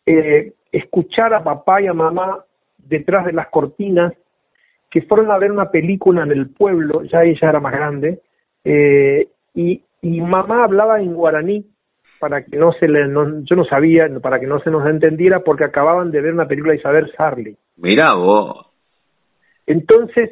[0.06, 2.44] eh, escuchar a papá y a mamá
[2.78, 4.14] detrás de las cortinas,
[4.92, 8.22] que fueron a ver una película en el pueblo, ya ella era más grande,
[8.64, 11.66] eh, y, y mamá hablaba en guaraní
[12.24, 13.02] para que no se le,
[13.44, 16.72] yo no sabía, para que no se nos entendiera, porque acababan de ver una película
[16.72, 17.58] de Isabel Sarli.
[17.76, 18.66] Mira vos.
[19.68, 20.30] Entonces,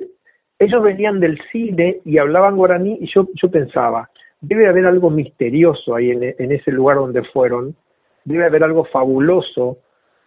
[0.58, 5.94] ellos venían del cine y hablaban guaraní y yo, yo pensaba, debe haber algo misterioso
[5.94, 7.76] ahí en, en ese lugar donde fueron,
[8.24, 9.80] debe haber algo fabuloso,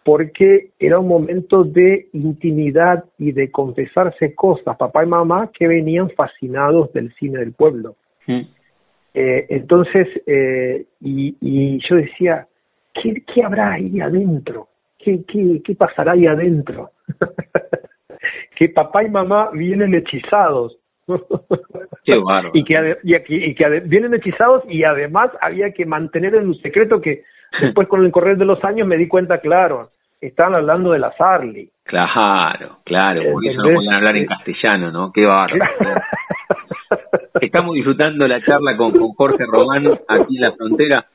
[0.03, 6.11] porque era un momento de intimidad y de confesarse cosas, papá y mamá, que venían
[6.11, 7.95] fascinados del cine del pueblo.
[8.27, 8.41] Mm.
[9.17, 12.47] Eh, entonces, eh, y, y, yo decía,
[12.93, 14.67] ¿qué, ¿qué, habrá ahí adentro?
[14.99, 16.91] ¿Qué, qué, qué pasará ahí adentro?
[18.57, 20.77] que papá y mamá vienen hechizados.
[22.03, 22.13] Qué
[22.53, 26.99] y que, y, y que vienen hechizados y además había que mantener en un secreto
[26.99, 27.23] que
[27.61, 31.13] después con el correr de los años me di cuenta, claro, están hablando de la
[31.13, 31.69] Sarli.
[31.85, 35.11] Claro, claro, por eso no pueden hablar en castellano, ¿no?
[35.13, 35.71] Qué bárbaro.
[37.41, 41.05] Estamos disfrutando la charla con, con Jorge Román aquí en la frontera.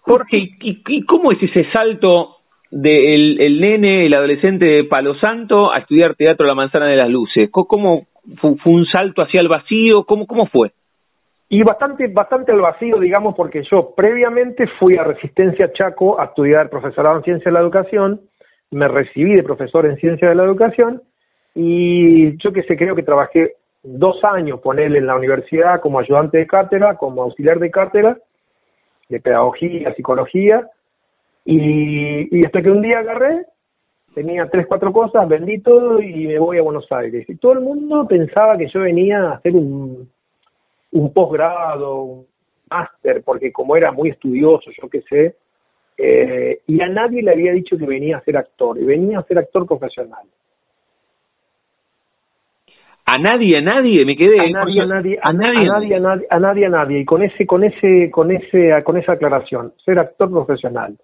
[0.00, 2.36] Jorge, ¿y, y cómo es ese salto
[2.70, 7.10] del el nene, el adolescente de Palo Santo a estudiar teatro La Manzana de las
[7.10, 7.48] Luces?
[7.50, 8.06] ¿Cómo
[8.40, 10.04] fue, un salto hacia el vacío?
[10.04, 10.72] ¿Cómo, cómo fue?
[11.48, 16.68] Y bastante, bastante al vacío, digamos, porque yo previamente fui a Resistencia Chaco a estudiar
[16.70, 18.20] profesorado en Ciencia de la Educación
[18.70, 21.02] me recibí de profesor en ciencia de la educación
[21.54, 23.54] y yo que sé, creo que trabajé
[23.86, 28.18] dos años, ponerle en la universidad como ayudante de cátedra, como auxiliar de cátedra,
[29.08, 30.68] de pedagogía, psicología,
[31.44, 33.46] y, y hasta que un día agarré,
[34.14, 37.28] tenía tres, cuatro cosas, vendí todo y me voy a Buenos Aires.
[37.28, 40.10] Y todo el mundo pensaba que yo venía a hacer un,
[40.92, 42.26] un posgrado, un
[42.68, 45.36] máster, porque como era muy estudioso, yo qué sé,
[45.98, 49.22] eh, y a nadie le había dicho que venía a ser actor, y venía a
[49.24, 50.26] ser actor profesional.
[53.16, 54.36] A nadie, a nadie, me quedé.
[54.44, 57.04] A nadie, a nadie, a nadie, a nadie, a nadie, a nadie, a nadie, y
[57.06, 60.94] con ese, con ese, con ese, con esa aclaración, ser actor profesional.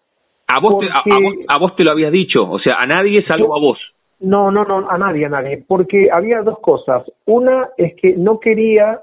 [0.48, 3.24] A vos, te, a, vos, a vos te lo habías dicho, o sea, a nadie
[3.24, 3.78] salvo a vos.
[4.20, 7.02] No, no, no, a nadie, a nadie, porque había dos cosas.
[7.24, 9.00] Una es que no quería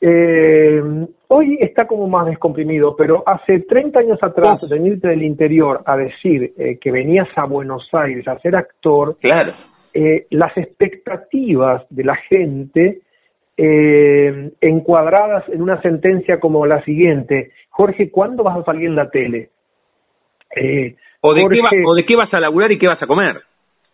[0.00, 0.80] eh,
[1.26, 6.52] hoy está como más descomprimido, pero hace 30 años atrás, venirte del interior a decir
[6.56, 9.54] eh, que venías a Buenos Aires a ser actor, claro.
[9.94, 13.00] Eh, las expectativas de la gente
[13.56, 19.10] eh, encuadradas en una sentencia como la siguiente, Jorge, ¿cuándo vas a salir en la
[19.10, 19.50] tele?
[20.56, 23.02] Eh, o, de Jorge, qué va, ¿O de qué vas a laburar y qué vas
[23.02, 23.42] a comer?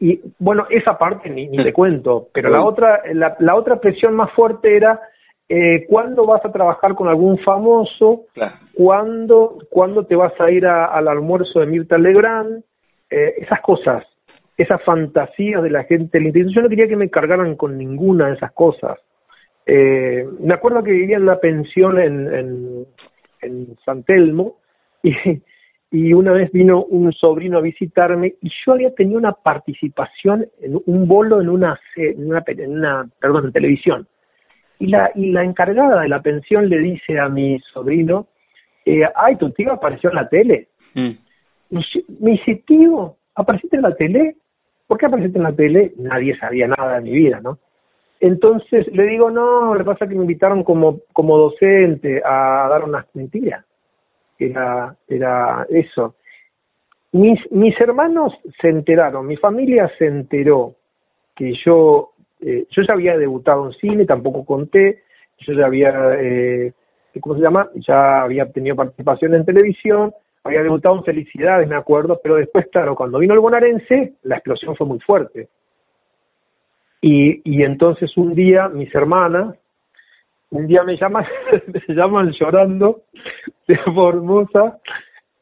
[0.00, 4.14] Y bueno, esa parte ni, ni te cuento, pero la otra, la, la otra presión
[4.14, 5.00] más fuerte era
[5.48, 8.26] eh, ¿cuándo vas a trabajar con algún famoso?
[8.34, 8.54] Claro.
[8.74, 12.62] ¿Cuándo, ¿Cuándo te vas a ir a, al almuerzo de Mirta Legrand?
[13.10, 14.04] Eh, esas cosas,
[14.58, 16.52] esas fantasías de la gente del interior.
[16.52, 18.98] Yo no quería que me cargaran con ninguna de esas cosas.
[19.64, 22.86] Eh, me acuerdo que vivía en una pensión en, en,
[23.42, 24.56] en San Telmo
[25.02, 25.14] y,
[25.90, 30.80] y una vez vino un sobrino a visitarme y yo había tenido una participación en
[30.84, 34.08] un bolo en una, en una, en una perdón, en televisión
[34.78, 38.28] y la, y la encargada de la pensión le dice a mi sobrino,
[38.84, 40.68] eh, ay, tu tío apareció en la tele.
[40.94, 41.10] Mm.
[41.70, 44.36] Y me dice, tío, ¿apareciste en la tele?
[44.88, 45.92] ¿Por qué apareciste en la tele?
[45.98, 47.58] Nadie sabía nada de mi vida, ¿no?
[48.18, 53.06] Entonces le digo, no, le pasa que me invitaron como, como docente a dar unas
[53.14, 53.64] mentiras.
[54.36, 56.16] Era, era eso.
[57.12, 60.74] Mis, mis hermanos se enteraron, mi familia se enteró
[61.36, 62.10] que yo
[62.40, 65.02] eh, yo ya había debutado en cine, tampoco conté,
[65.38, 66.72] yo ya había, eh,
[67.20, 67.68] ¿cómo se llama?
[67.74, 70.12] Ya había tenido participación en televisión,
[70.48, 74.76] había debutado en Felicidades, me acuerdo, pero después, claro, cuando vino el bonaerense, la explosión
[74.76, 75.48] fue muy fuerte.
[77.00, 79.56] Y, y entonces un día mis hermanas,
[80.50, 81.24] un día me llaman,
[81.88, 83.02] me llaman llorando
[83.66, 84.78] de Formosa,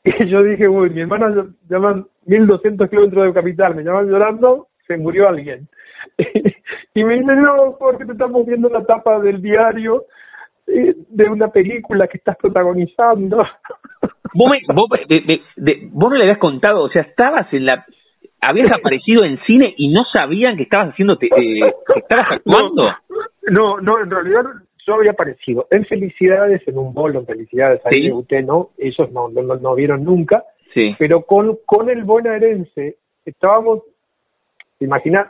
[0.07, 4.97] y yo dije, uy, mi hermana llaman 1200 kilómetros de capital, me llaman llorando, se
[4.97, 5.69] murió alguien.
[6.95, 10.05] y me dice, no, porque te estamos viendo la tapa del diario
[10.69, 13.45] eh, de una película que estás protagonizando.
[14.37, 17.67] Vos, me, vos, de, de, de, vos no le habías contado, o sea, estabas en
[17.67, 17.85] la...
[18.41, 22.93] Habías aparecido en cine y no sabían que estabas haciendo, eh, que estabas actuando.
[23.51, 24.43] No, no, en realidad
[24.87, 28.03] yo había aparecido en Felicidades, en un bolo en Felicidades, ahí Sí.
[28.07, 30.95] debuté, no, ellos no, no, no vieron nunca, Sí.
[30.99, 33.83] pero con, con el bonaerense estábamos,
[34.81, 35.29] imagina,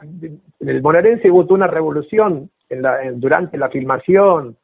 [0.61, 4.57] el bonaerense hubo toda una revolución en la, en- durante la filmación,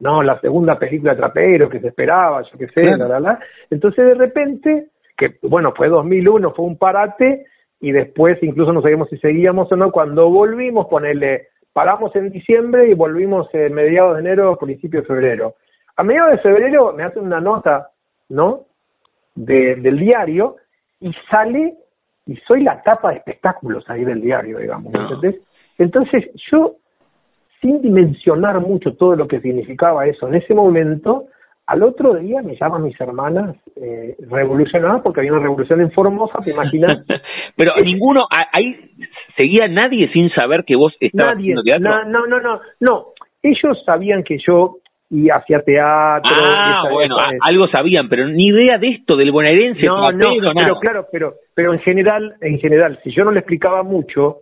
[0.00, 2.98] no, la segunda película de Trapero que se esperaba, yo qué sé, Claro.
[2.98, 3.40] la, la, la.
[3.70, 4.86] Entonces de repente,
[5.16, 7.46] que bueno, fue 2001, fue un parate,
[7.80, 12.88] y después incluso no sabíamos si seguíamos o no, cuando volvimos, ponerle, paramos en diciembre
[12.88, 15.54] y volvimos en mediados de enero, principio de febrero.
[15.96, 17.90] A mediados de febrero me hacen una nota,
[18.28, 18.64] ¿no?
[19.34, 20.56] De, del diario,
[21.00, 21.74] y sale,
[22.26, 25.02] y soy la tapa de espectáculos ahí del diario, digamos, No.
[25.14, 25.40] ¿entendés?
[25.78, 26.74] Entonces yo
[27.60, 31.26] sin dimensionar mucho todo lo que significaba eso en ese momento,
[31.66, 36.38] al otro día me llaman mis hermanas eh, revolucionadas porque había una revolución en Formosa,
[36.44, 37.04] te imaginas.
[37.56, 38.90] Pero ninguno, ahí
[39.36, 41.88] seguía nadie sin saber que vos estabas Nadie, haciendo teatro.
[41.90, 43.06] na- no, no, no, no.
[43.42, 44.76] Ellos sabían que yo
[45.10, 46.34] y hacía teatro.
[46.50, 50.52] ah, bueno, a- algo sabían, pero ni idea de esto, del bonaerense, no, no, nada.
[50.54, 54.38] pero claro, pero, pero en general, en general, si yo no le explicaba mucho,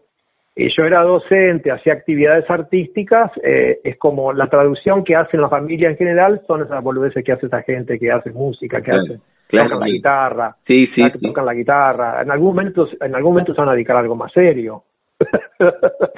[0.57, 5.51] eh, yo era docente, hacía actividades artísticas, eh, es como la traducción que hacen la
[5.51, 9.03] familia en general, son esas boludeces que hace esa gente que hace música, que Claro,
[9.03, 13.15] hace, claro, tocan la guitarra, Sí, sí, que tocan la guitarra, en algún momento, en
[13.15, 14.83] algún momento se van a dedicar a algo más serio.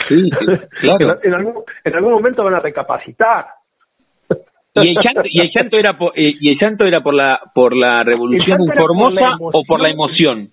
[0.08, 0.30] Sí,
[0.82, 1.18] claro.
[1.22, 3.46] en, en algún, en algún momento van a recapacitar.
[4.74, 7.40] ¿Y el llanto, y el llanto era por, eh, y el llanto era por la
[7.54, 10.50] por la revolución por Formosa la o por la emoción.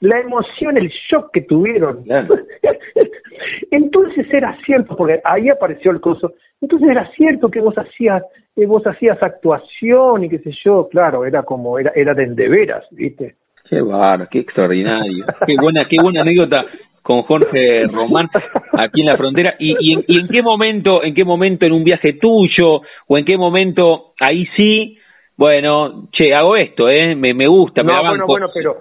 [0.00, 2.04] La emoción, el shock que tuvieron.
[2.04, 2.36] Claro.
[3.70, 6.34] Entonces era cierto, porque ahí apareció el coso.
[6.60, 8.22] Entonces era cierto que vos hacías,
[8.54, 12.48] que vos hacías actuación y qué sé yo, claro, era como, era, era de de
[12.48, 13.36] veras, ¿viste?
[13.68, 15.26] Qué bar, qué extraordinario.
[15.46, 16.64] Qué buena, qué buena anécdota
[17.02, 18.28] con Jorge Román
[18.72, 19.54] aquí en la frontera.
[19.58, 23.18] ¿Y, y, en, y en qué momento, en qué momento en un viaje tuyo o
[23.18, 24.98] en qué momento ahí sí,
[25.36, 28.26] bueno, che, hago esto, eh, me, me gusta, me la bueno, banco.
[28.26, 28.76] bueno, pero,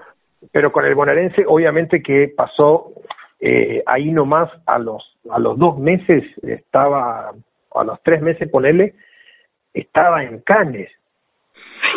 [0.52, 2.94] pero con el bonaerense, obviamente que pasó
[3.40, 7.32] eh, ahí nomás a los, a los dos meses, estaba,
[7.76, 8.96] a los tres meses, ponele,
[9.74, 10.90] estaba en Cannes.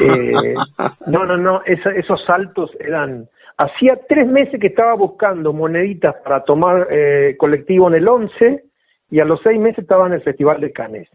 [0.01, 0.55] Eh,
[1.07, 3.29] no, no, no, esos saltos eran...
[3.57, 8.65] Hacía tres meses que estaba buscando moneditas para tomar eh, colectivo en el 11
[9.11, 11.09] y a los seis meses estaba en el Festival de Cannes.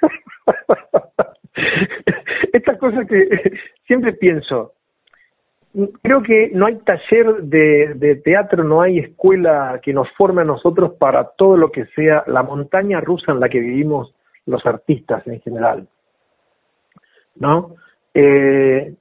[2.52, 3.52] Esta cosa que
[3.86, 4.72] siempre pienso,
[6.02, 10.94] creo que no hay taller de, teatro, no hay escuela que nos forme a nosotros
[10.98, 14.14] para todo lo que sea la montaña rusa en la que vivimos
[14.46, 15.86] los artistas en general.
[17.36, 17.76] ¿No?
[18.14, 18.94] Eh,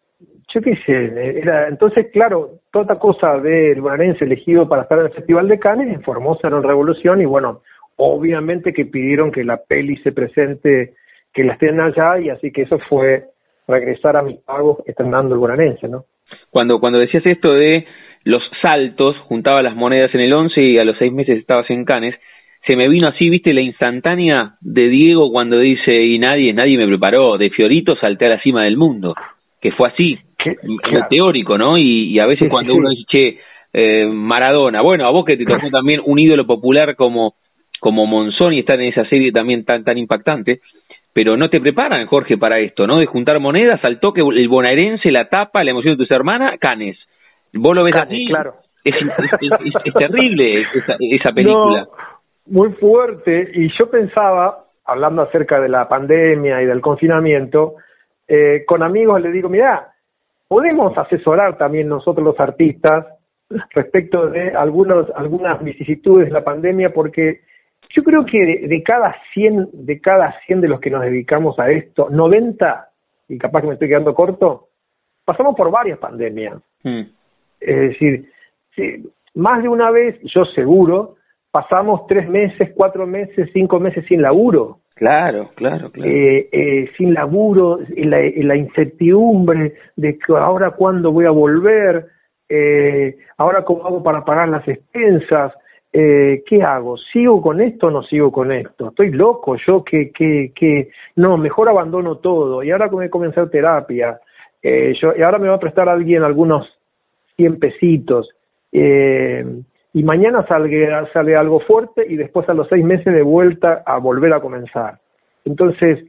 [0.54, 5.12] yo qué sé, era, entonces, claro, toda cosa del bonaerense elegido para estar en el
[5.12, 7.62] Festival de Cannes en Formosa era una revolución y bueno,
[7.98, 10.96] obviamente que pidieron que la peli se presente,
[11.34, 13.26] que la estén allá y así que eso fue
[13.68, 16.06] regresar a mis pagos estrenando el bonaerense, ¿no?
[16.50, 17.86] Cuando, cuando decías esto de
[18.24, 21.86] los saltos, juntaba las monedas en el 11 y a los seis meses estabas en
[21.86, 22.16] Cannes,
[22.66, 26.88] se me vino así, viste, la instantánea de Diego cuando dice, y nadie, nadie me
[26.88, 29.16] preparó, de Fiorito salté a la cima del mundo,
[29.62, 30.20] que fue así,
[30.92, 31.78] lo teórico, ¿no?
[31.78, 33.38] Y, a veces cuando uno dice, che,
[33.74, 37.36] eh, Maradona, bueno, a vos que te tocó también un ídolo popular como,
[37.80, 40.62] como Monzón y estar en esa serie también tan, tan impactante,
[41.20, 42.96] pero no te preparan, Jorge, para esto, ¿no?
[42.96, 46.98] De juntar monedas al toque, el bonaerense, la tapa, la emoción de tus hermanas, Canes.
[47.52, 48.54] Vos lo ves así, claro.
[48.86, 51.90] Es, es, terrible esa, esa película
[52.46, 57.76] muy fuerte y yo pensaba, hablando acerca de la pandemia y del confinamiento,
[58.26, 59.90] eh, con amigos le digo, mira,
[60.48, 63.08] podemos asesorar también nosotros los artistas
[63.72, 67.42] respecto de algunos, algunas vicisitudes de la pandemia porque
[67.90, 71.72] yo creo que de, cada 100 de cada 100 de los que nos dedicamos a
[71.72, 72.90] esto, 90
[73.30, 74.68] y capaz que me estoy quedando corto,
[75.26, 76.56] pasamos por varias pandemias.
[76.84, 77.02] Mm.
[77.60, 78.30] Es decir,
[79.36, 81.16] más de una vez, yo seguro,
[81.52, 84.80] pasamos tres meses, cuatro meses, cinco meses sin laburo.
[84.96, 86.12] Claro, claro, claro.
[86.12, 92.08] Eh, eh, sin laburo, la, la incertidumbre de que ahora cuándo voy a volver,
[92.50, 95.54] eh, ahora cómo hago para pagar las expensas,
[95.92, 96.98] eh, ¿qué hago?
[96.98, 98.90] ¿Sigo con esto o no sigo con esto?
[98.90, 104.20] Estoy loco, yo que, que, que, no, mejor abandono todo y ahora a comenzar terapia,
[104.62, 106.68] eh, yo, y ahora me va a prestar alguien algunos
[107.38, 108.30] 100 pesitos.
[108.72, 109.46] Eh,
[109.94, 113.98] y mañana sale, sale algo fuerte y después a los seis meses de vuelta a
[113.98, 115.00] volver a comenzar.
[115.46, 116.06] Entonces,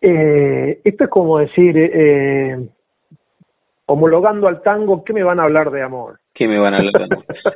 [0.00, 2.68] eh, esto es como decir, eh,
[3.86, 6.21] homologando al tango, ¿qué me van a hablar de amor?
[6.34, 7.08] ¿Qué me van a hablar?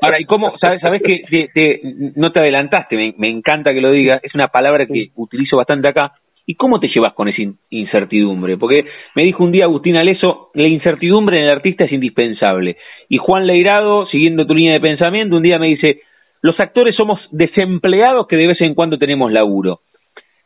[0.03, 0.53] Ahora, ¿y cómo?
[0.61, 2.97] ¿Sabes, sabes que no te adelantaste?
[2.97, 4.23] Me, me encanta que lo digas.
[4.23, 6.13] Es una palabra que utilizo bastante acá
[6.49, 8.57] ¿Y cómo te llevas con esa incertidumbre?
[8.57, 12.77] Porque me dijo un día Agustín Aleso, la incertidumbre en el artista es indispensable.
[13.09, 16.03] Y Juan Leirado, siguiendo tu línea de pensamiento, un día me dice,
[16.43, 19.81] los actores somos desempleados que de vez en cuando tenemos laburo.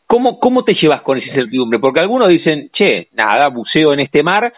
[0.07, 1.79] ¿Cómo, cómo te llevas con esa incertidumbre?
[1.79, 4.55] Porque algunos dicen, che, nada, buceo en este mar,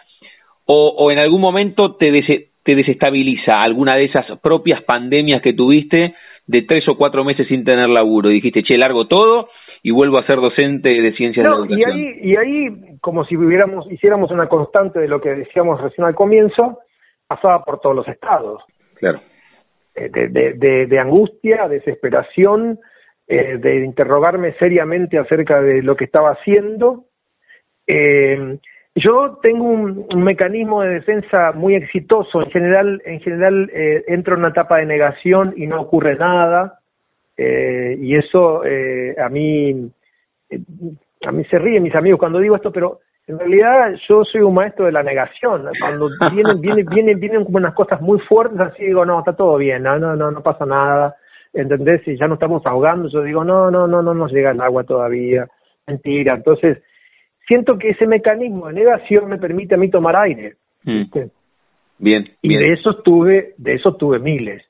[0.65, 2.09] o, o en algún momento te,
[2.63, 6.15] te desestabiliza alguna de esas propias pandemias que tuviste
[6.47, 8.29] de tres o cuatro meses sin tener laburo.
[8.29, 9.49] Y dijiste, che, largo todo
[9.81, 11.97] y vuelvo a ser docente de ciencias de la educación.
[11.97, 16.07] Y ahí, y ahí, como si hubiéramos, hiciéramos una constante de lo que decíamos recién
[16.07, 16.79] al comienzo,
[17.27, 18.63] pasaba por todos los estados.
[18.95, 19.19] Claro.
[19.95, 22.79] Eh, de, de, de, angustia, desesperación,
[23.27, 27.05] eh, de interrogarme seriamente acerca de lo que estaba haciendo.
[27.85, 28.57] Eh,
[28.95, 32.43] yo tengo un, un, mecanismo de defensa muy exitoso.
[32.43, 36.79] En general, en general eh, entro en una etapa de negación y no ocurre nada.
[37.35, 39.91] Eh, y eso eh, a mí
[40.51, 40.59] eh,
[41.25, 44.53] a mí se ríen mis amigos cuando digo esto, pero en realidad yo soy un
[44.53, 45.65] maestro de la negación.
[45.79, 49.57] Cuando vienen vienen vienen vienen como unas cosas muy fuertes, así digo, no, está todo
[49.57, 51.15] bien, no, no, no, no pasa nada.
[51.51, 52.01] ¿Entendés?
[52.03, 54.83] Si ya no estamos ahogando, yo digo, no, no, no, no nos llega el agua
[54.83, 55.47] todavía.
[55.85, 56.35] Mentira.
[56.35, 56.79] Entonces,
[57.47, 60.55] siento que ese mecanismo de negación me permite a mí tomar aire.
[60.83, 61.03] Mm.
[61.99, 64.63] Bien, Y de esos tuve, de esos tuve miles.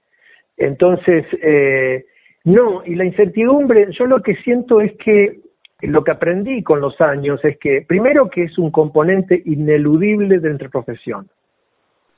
[0.58, 2.06] Entonces, eh,
[2.44, 5.40] no, y la incertidumbre, yo lo que siento es que
[5.82, 10.50] lo que aprendí con los años es que, primero, que es un componente ineludible de
[10.50, 11.28] entre profesión.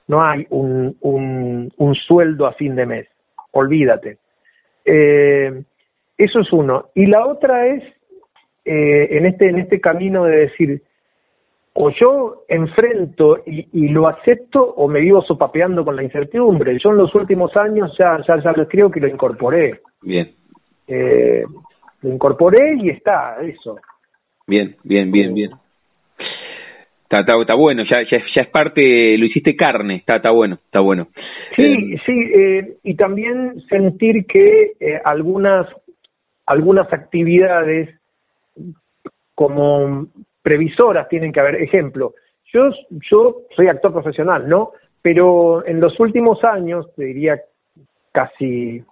[0.08, 3.08] No hay un, un, un sueldo a fin de mes,
[3.51, 4.18] olvídate.
[4.84, 5.64] Eh,
[6.18, 6.89] eso es uno.
[6.93, 7.84] Y la otra es,
[8.66, 10.82] eh, en, este, en este camino de decir,
[11.74, 16.78] o yo enfrento y, y, lo acepto o me vivo sopapeando con la incertidumbre.
[16.82, 19.82] Yo en los últimos años ya, ya, ya lo creo que lo incorporé.
[20.01, 20.32] Bien.
[20.88, 21.43] Eh,
[22.01, 23.78] lo incorporé y está, eso.
[24.47, 25.51] Bien, bien, bien, bien.
[27.03, 30.55] Está, está, está bueno, ya, ya, ya, es parte, lo hiciste carne, está, está bueno,
[30.55, 31.07] está bueno.
[31.55, 35.68] Sí, eh, sí, eh, y también sentir que eh, algunas,
[36.45, 37.89] algunas actividades
[39.36, 40.08] como
[40.42, 42.14] previsoras tienen que haber, ejemplo,
[42.54, 42.70] yo,
[43.12, 44.72] yo soy actor profesional, ¿no?
[45.02, 47.40] Pero en los últimos años, te diría
[48.12, 48.84] casi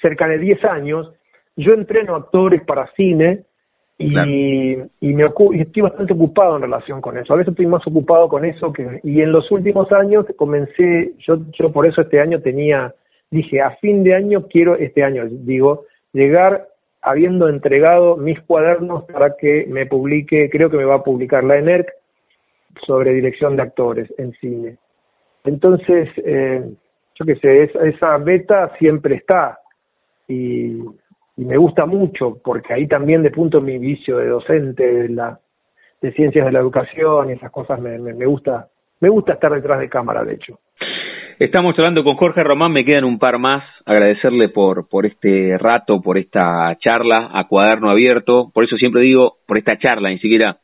[0.00, 1.12] cerca de 10 años,
[1.56, 3.44] yo entreno actores para cine
[3.96, 7.32] y, y me estoy bastante ocupado en relación con eso.
[7.32, 11.38] A veces estoy más ocupado con eso que y en los últimos años comencé, yo
[11.52, 12.92] yo por eso este año tenía
[13.30, 16.68] dije, a fin de año quiero este año, digo, llegar
[17.04, 21.58] habiendo entregado mis cuadernos para que me publique, creo que me va a publicar la
[21.58, 21.88] ENERC
[22.86, 24.78] sobre dirección de actores en cine.
[25.44, 26.64] Entonces, eh,
[27.14, 29.60] yo qué sé, esa, esa beta siempre está
[30.26, 30.80] y
[31.36, 35.40] y me gusta mucho porque ahí también de punto mi vicio de docente de la
[36.00, 38.68] de ciencias de la educación y esas cosas me, me, gusta
[39.00, 40.58] me gusta estar detrás de cámara de hecho
[41.40, 46.00] Estamos hablando con Jorge Román, me quedan un par más, agradecerle por, por este rato,
[46.00, 50.58] por esta charla a cuaderno abierto, por eso siempre digo por esta charla, ni siquiera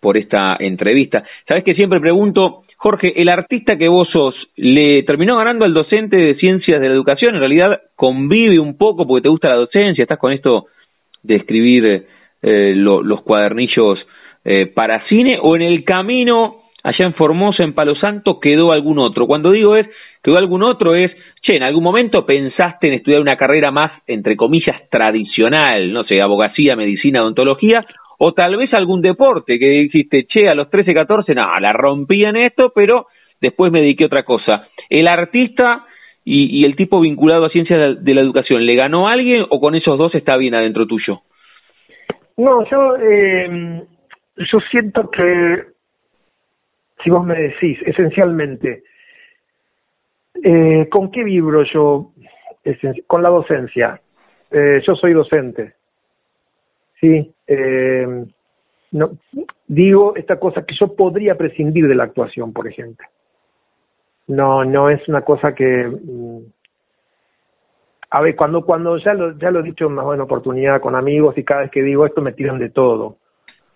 [0.00, 1.22] por esta entrevista.
[1.46, 6.16] Sabes que siempre pregunto Jorge, el artista que vos sos, ¿le terminó ganando al docente
[6.16, 7.34] de ciencias de la educación?
[7.34, 10.66] En realidad convive un poco porque te gusta la docencia, estás con esto
[11.22, 12.06] de escribir
[12.42, 14.00] eh, los cuadernillos
[14.44, 16.56] eh, para cine, o en el camino,
[16.88, 19.26] allá en Formosa, en Palo Santo, quedó algún otro.
[19.26, 19.86] Cuando digo es,
[20.22, 21.12] quedó algún otro es,
[21.42, 26.22] che, en algún momento pensaste en estudiar una carrera más, entre comillas, tradicional, no sé,
[26.22, 27.84] abogacía, medicina, odontología,
[28.18, 32.24] o tal vez algún deporte que dijiste, che, a los 13, 14, no, la rompí
[32.24, 33.06] en esto, pero
[33.38, 34.66] después me dediqué a otra cosa.
[34.88, 35.84] ¿El artista
[36.24, 39.74] y, el tipo vinculado a ciencias de, la educación, le ganó a alguien o con
[39.74, 41.20] esos dos está bien adentro tuyo?
[42.38, 43.82] No, yo, eh,
[44.36, 45.77] yo siento que,
[47.02, 48.84] si vos me decís, esencialmente,
[50.42, 52.12] eh, ¿con qué vibro yo?
[53.06, 54.00] Con la docencia.
[54.50, 55.74] Eh, yo soy docente.
[57.00, 58.26] Sí, eh,
[58.92, 59.10] no,
[59.66, 63.06] digo esta cosa que yo podría prescindir de la actuación, por ejemplo.
[64.26, 66.40] No, no es una cosa que mm,
[68.10, 70.94] a ver, cuando cuando ya lo ya lo he dicho en más buena oportunidad con
[70.94, 73.18] amigos y cada vez que digo esto me tiran de todo,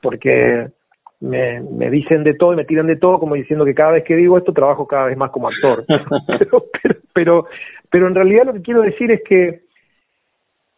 [0.01, 0.71] porque
[1.23, 4.05] me, me dicen de todo y me tiran de todo como diciendo que cada vez
[4.05, 5.85] que digo esto trabajo cada vez más como actor.
[6.39, 6.65] pero,
[7.13, 7.47] pero,
[7.91, 9.63] pero en realidad lo que quiero decir es que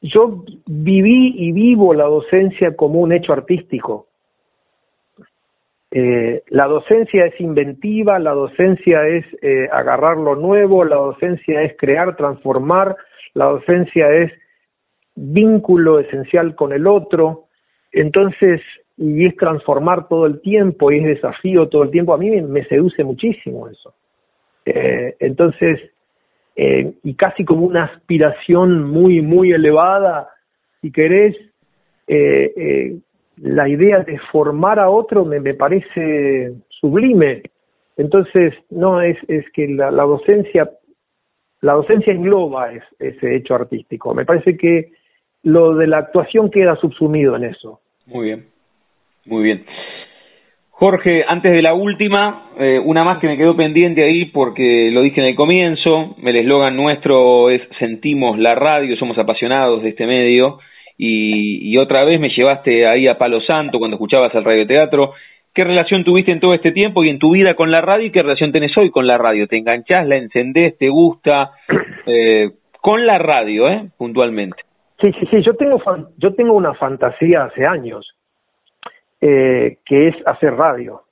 [0.02, 4.08] yo viví y vivo la docencia como un hecho artístico.
[5.90, 11.76] Eh, la docencia es inventiva, la docencia es eh, agarrar lo nuevo, la docencia es
[11.78, 12.96] crear, transformar,
[13.32, 14.32] la docencia es
[15.14, 17.44] vínculo esencial con el otro,
[17.94, 18.60] entonces,
[18.96, 22.64] y es transformar todo el tiempo, y es desafío todo el tiempo, a mí me,
[22.66, 23.94] seduce muchísimo eso.
[24.64, 25.80] Eh, entonces,
[26.56, 30.28] eh, y casi como una aspiración muy, muy elevada,
[30.80, 31.34] si querés,
[32.06, 32.98] eh, eh,
[33.38, 37.42] la idea de formar a otro me, me parece sublime.
[37.96, 40.70] Entonces, no, es, es que la, docencia,
[41.60, 44.14] la docencia engloba ese hecho artístico.
[44.14, 44.92] Me parece que
[45.42, 47.80] lo de la actuación queda subsumido en eso.
[48.06, 48.46] Muy bien,
[49.26, 49.64] muy bien.
[50.76, 55.02] Jorge, antes de la última, eh, una más que me quedó pendiente ahí porque lo
[55.02, 60.04] dije en el comienzo, el eslogan nuestro es sentimos la radio, somos apasionados de este
[60.04, 60.58] medio
[60.98, 65.12] y, otra vez me llevaste ahí a Palo Santo cuando escuchabas el radioteatro.
[65.54, 68.10] ¿Qué relación tuviste en todo este tiempo y en tu vida con la radio y
[68.10, 69.46] qué relación tenés hoy con la radio?
[69.46, 71.52] ¿Te enganchás, la encendés, te gusta?
[72.06, 72.50] Eh,
[72.82, 73.86] con la radio, ¿eh?
[73.96, 74.60] Puntualmente.
[75.00, 75.80] Sí, sí, sí, yo tengo,
[76.18, 78.13] yo tengo una fantasía hace años
[79.20, 81.02] eh, que es hacer radio.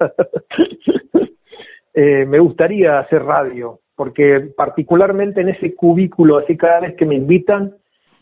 [1.94, 7.14] eh, me gustaría hacer radio, porque particularmente en ese cubículo, así cada vez que me
[7.14, 7.74] invitan,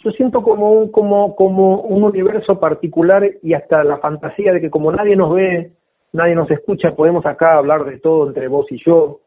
[0.04, 4.70] yo siento como un, como, como un universo particular y hasta la fantasía de que
[4.70, 5.72] como nadie nos ve,
[6.12, 9.20] nadie nos escucha, podemos acá hablar de todo entre vos y yo.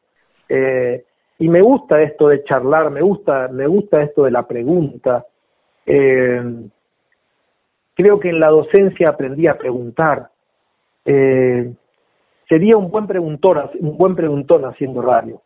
[0.50, 1.04] Eh,
[1.40, 5.26] y me gusta esto de charlar, me gusta, me gusta esto de la pregunta.
[5.86, 6.42] Eh,
[7.96, 10.28] creo que en la docencia aprendí a preguntar.
[11.06, 11.74] Eh,
[12.48, 15.42] sería un buen preguntor, un buen preguntón haciendo radio.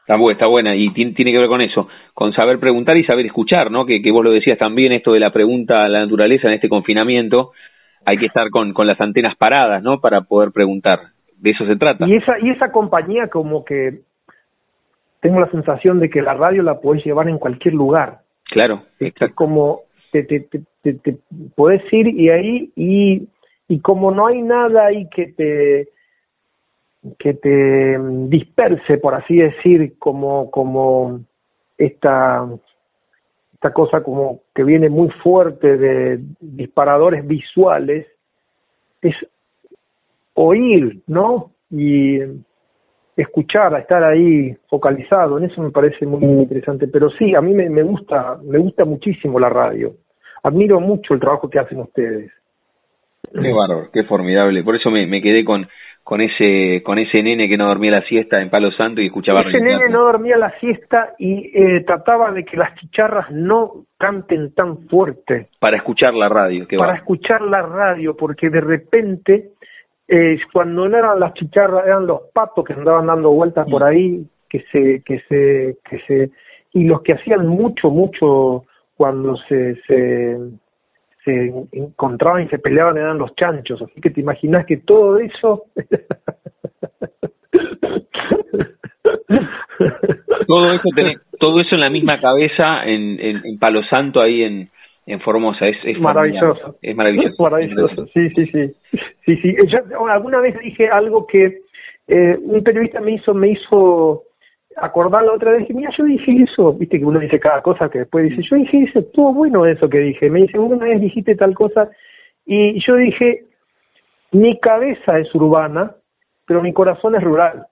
[0.00, 3.26] Está buena, está buena y tiene, que ver con eso, con saber preguntar y saber
[3.26, 3.84] escuchar, ¿no?
[3.84, 6.70] Que, que vos lo decías también, esto de la pregunta a la naturaleza en este
[6.70, 7.52] confinamiento,
[8.06, 10.00] hay que estar con, con las antenas paradas, ¿no?
[10.00, 11.00] Para poder preguntar.
[11.36, 12.06] De eso se trata.
[12.08, 14.00] Y esa, y esa compañía como que
[15.20, 18.20] tengo la sensación de que la radio la podés llevar en cualquier lugar.
[18.44, 21.18] Claro, es como te, te, te, te,
[21.54, 23.28] puedes ir y ahí y,
[23.68, 25.88] y como no hay nada ahí que te
[27.18, 27.98] que te
[28.28, 31.20] disperse por así decir como como
[31.76, 32.48] esta
[33.58, 38.06] esta cosa como que viene muy fuerte de disparadores visuales,
[39.02, 39.16] es
[40.34, 41.50] oír, ¿no?
[41.68, 42.20] Y
[43.22, 46.88] escuchar, a estar ahí focalizado, en eso me parece muy, interesante.
[46.88, 49.92] Pero sí, a mí me, me gusta, me gusta muchísimo la radio.
[50.42, 52.30] Admiro mucho el trabajo que hacen ustedes.
[53.32, 54.62] Qué bárbaro, qué formidable.
[54.62, 55.68] Por eso me, me quedé con,
[56.08, 59.42] con ese con ese nene que no dormía la siesta en Palo Santo y escuchaba
[59.42, 64.54] ese nene no dormía la siesta y eh, trataba de que las chicharras no canten
[64.54, 69.50] tan fuerte para escuchar la radio para escuchar la radio porque de repente
[70.08, 74.26] eh, cuando no eran las chicharras eran los patos que andaban dando vueltas por ahí
[74.48, 76.30] que se que se que se
[76.72, 78.64] y los que hacían mucho mucho
[78.96, 84.78] cuando se se encontraban y se peleaban eran los chanchos, así que te imaginas que
[84.78, 85.64] todo eso...
[90.46, 90.88] todo eso
[91.38, 94.70] todo eso en la misma cabeza en, en, Palo Santo ahí en,
[95.08, 96.76] en Formosa es, es maravilloso.
[96.82, 98.06] es maravilloso maravilloso.
[98.14, 98.74] sí sí sí.
[99.24, 99.56] Sí sí.
[99.66, 101.60] Yo alguna vez dije algo que
[102.06, 104.24] eh, un periodista me hizo me hizo
[104.80, 108.00] acordar la otra vez, mira, yo dije eso, viste que uno dice cada cosa que
[108.00, 111.34] después dice, yo dije eso, estuvo bueno eso que dije, me dice, una vez dijiste
[111.34, 111.90] tal cosa,
[112.46, 113.44] y yo dije,
[114.32, 115.96] mi cabeza es urbana,
[116.46, 117.66] pero mi corazón es rural.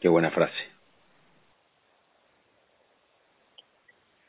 [0.00, 0.69] Qué buena frase.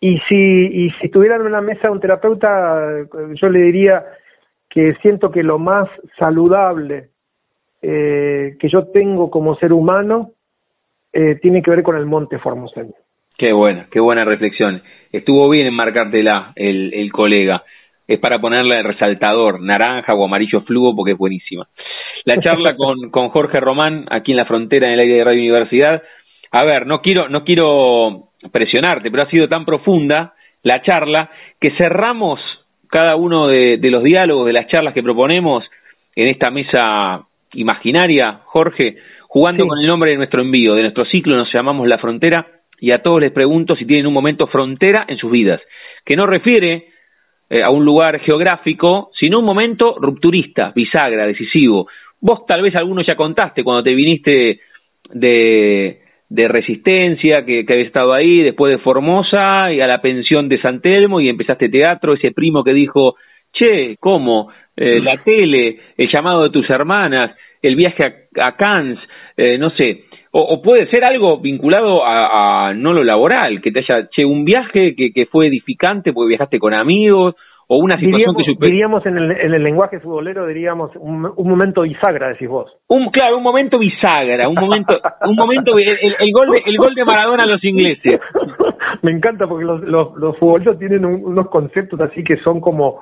[0.04, 3.06] Y si, y si estuviera en una mesa un terapeuta,
[3.36, 4.04] yo le diría
[4.68, 5.88] que siento que lo más
[6.18, 7.10] saludable
[7.84, 10.32] eh, que yo tengo como ser humano
[11.14, 12.94] eh, tiene que ver con el monte formoseño.
[13.38, 14.82] Qué buena, qué buena reflexión.
[15.12, 17.64] Estuvo bien enmarcártela el, el colega.
[18.08, 21.68] Es para ponerle el resaltador, naranja o amarillo fluo, porque es buenísima.
[22.26, 25.42] La charla con, con Jorge Román, aquí en la frontera, en el aire de Radio
[25.42, 26.04] Universidad.
[26.52, 30.34] A ver, no quiero, no quiero presionarte, pero ha sido tan profunda
[30.64, 31.30] la charla
[31.60, 32.40] que cerramos
[32.90, 35.64] cada uno de, de los diálogos, de las charlas que proponemos
[36.16, 38.98] en esta mesa imaginaria, Jorge,
[39.28, 42.46] jugando con el nombre de nuestro envío, de nuestro ciclo, nos llamamos La Frontera,
[42.82, 45.62] y a todos les pregunto si tienen un momento frontera en sus vidas,
[46.04, 46.88] que no refiere
[47.50, 51.88] eh, a un lugar geográfico, sino un momento rupturista, bisagra, decisivo.
[52.20, 54.60] Vos tal vez alguno ya contaste cuando te viniste
[55.12, 56.01] de,
[56.32, 60.62] de Resistencia, que, que habías estado ahí, después de Formosa, y a la pensión de
[60.62, 63.16] San Telmo, y empezaste teatro, ese primo que dijo,
[63.52, 64.50] che, ¿cómo?
[64.78, 68.98] Eh, la tele, el llamado de tus hermanas, el viaje a, Cannes,
[69.36, 74.08] eh, no sé, o, puede ser algo vinculado a, no lo laboral, que te haya,
[74.10, 77.36] che, un viaje que, que fue edificante porque viajaste con amigos,
[77.74, 81.50] o una situación diríamos, que diríamos en el, en el lenguaje futbolero diríamos un, un,
[81.50, 86.34] momento bisagra decís vos un claro un momento bisagra un momento un momento el, el,
[86.34, 88.20] gol de el gol de Maradona a los ingleses
[89.04, 93.00] me encanta porque los los, los futbolistas tienen unos conceptos así que son como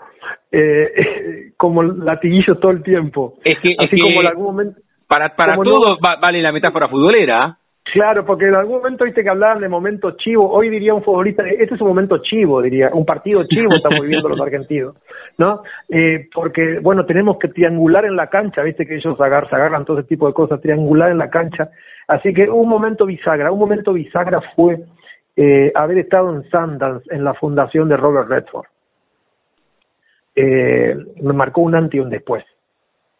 [0.51, 3.35] eh, como latiguillos todo el tiempo.
[3.43, 4.81] Es que, así como en algún momento.
[5.07, 7.57] Para, para todo vale la metáfora futbolera.
[7.91, 10.49] Claro, porque en algún momento viste que hablaban de momento chivo.
[10.49, 14.29] Hoy diría un futbolista, este es un momento chivo, diría, un partido chivo estamos viviendo
[14.29, 14.95] los argentinos,
[15.37, 15.63] ¿no?
[15.87, 19.99] Eh, porque, bueno, tenemos que triangular en la cancha, viste que ellos agarran, agarran todo
[19.99, 21.69] ese tipo de cosas, triangular en la cancha.
[22.07, 24.79] Así que un momento bisagra, un momento bisagra fue
[25.35, 28.67] eh, haber estado en Sundance, en la fundación de Robert Redford
[30.41, 32.45] eh, me marcó un antes y un después,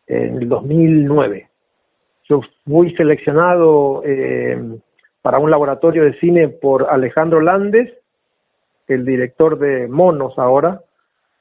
[0.08, 1.49] en el 2009.
[2.30, 4.77] Yo fui seleccionado eh,
[5.22, 7.91] para un laboratorio de cine por Alejandro Landes,
[8.88, 10.81] el director de Monos ahora,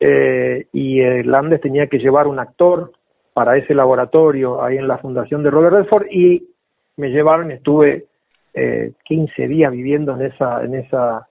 [0.01, 2.93] eh, y eh, Landes tenía que llevar un actor
[3.35, 6.48] para ese laboratorio ahí en la fundación de Robert Redford y
[6.97, 8.06] me llevaron estuve
[8.55, 11.28] eh, 15 días viviendo en esa en esa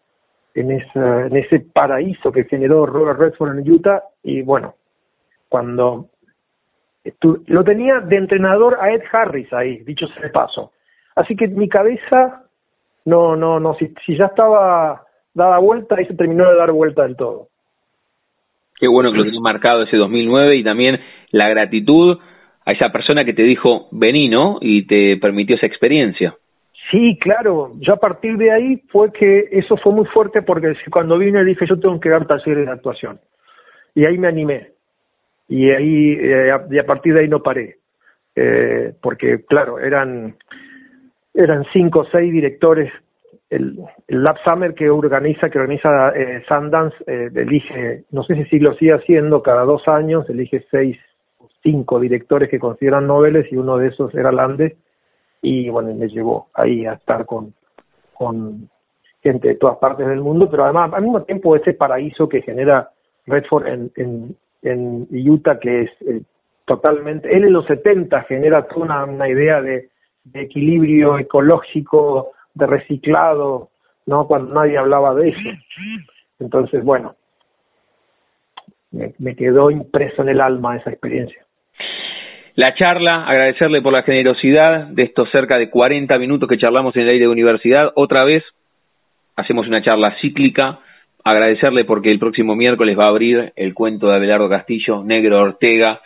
[0.53, 4.75] en, esa, en ese paraíso que generó Robert Redford en Utah y bueno,
[5.49, 6.07] cuando
[7.47, 10.71] lo tenía de entrenador a Ed Harris ahí, dicho sea de paso.
[11.15, 12.43] Así que mi cabeza,
[13.05, 15.03] no, no, no, si, si ya estaba
[15.34, 17.47] dada vuelta, ahí se terminó de dar vuelta del todo.
[18.79, 20.99] Qué bueno que lo tenés marcado ese 2009 y también
[21.31, 22.19] la gratitud
[22.65, 24.57] a esa persona que te dijo vení, ¿no?
[24.61, 26.35] Y te permitió esa experiencia.
[26.91, 27.73] Sí, claro.
[27.79, 31.65] Yo a partir de ahí fue que eso fue muy fuerte porque cuando vine dije
[31.67, 33.19] yo tengo que dar talleres de actuación.
[33.95, 34.77] Y ahí me animé.
[35.48, 37.78] Y ahí, eh, y a partir de ahí no paré.
[38.36, 40.36] Eh, porque claro, eran,
[41.34, 42.91] eran cinco o seis directores.
[43.49, 48.60] El, el Lab Summer que organiza, que organiza eh, Sundance, eh, elige, no sé si
[48.60, 50.98] lo sigue haciendo, cada dos años elige seis
[51.40, 54.76] o cinco directores que consideran noveles y uno de esos era Landes
[55.41, 57.53] y bueno, me llevó ahí a estar con,
[58.14, 58.69] con
[59.22, 62.90] gente de todas partes del mundo, pero además al mismo tiempo ese paraíso que genera
[63.26, 66.21] Redford en, en, en Utah, que es eh,
[66.65, 69.89] totalmente, él en los 70 genera toda una, idea de,
[70.34, 73.69] equilibrio ecológico, de reciclado,
[74.05, 74.27] ¿no?
[74.27, 75.49] Cuando nadie hablaba de eso.
[76.39, 77.15] Entonces, bueno,
[78.91, 81.47] me, me quedó impreso en el alma esa experiencia
[82.57, 87.03] la charla, agradecerle por la generosidad de estos cerca de 40 minutos que charlamos en
[87.03, 87.91] el aire de universidad.
[87.93, 88.43] Otra vez
[89.35, 90.79] hacemos una charla cíclica,
[91.32, 96.02] agradecerle porque el próximo miércoles va a abrir el cuento de Abelardo Castillo, Negro Ortega,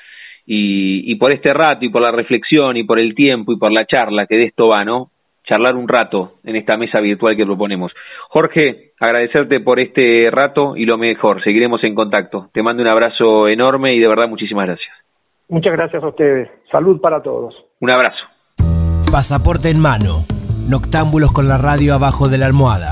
[0.46, 3.86] y, por este rato y por la reflexión y por el tiempo y por la
[3.86, 5.10] charla que de esto va, ¿no?
[5.46, 7.92] Charlar un rato en esta mesa virtual que proponemos.
[8.30, 12.50] Jorge, agradecerte por este rato y lo mejor, seguiremos en contacto.
[12.54, 14.94] Te mando un abrazo enorme y de verdad muchísimas gracias.
[15.50, 16.50] Muchas gracias a ustedes.
[16.72, 17.56] Salud para todos.
[17.80, 18.24] Un abrazo.
[19.12, 20.26] Pasaporte en mano.
[20.70, 22.92] Noctámbulos con la radio abajo de la almohada.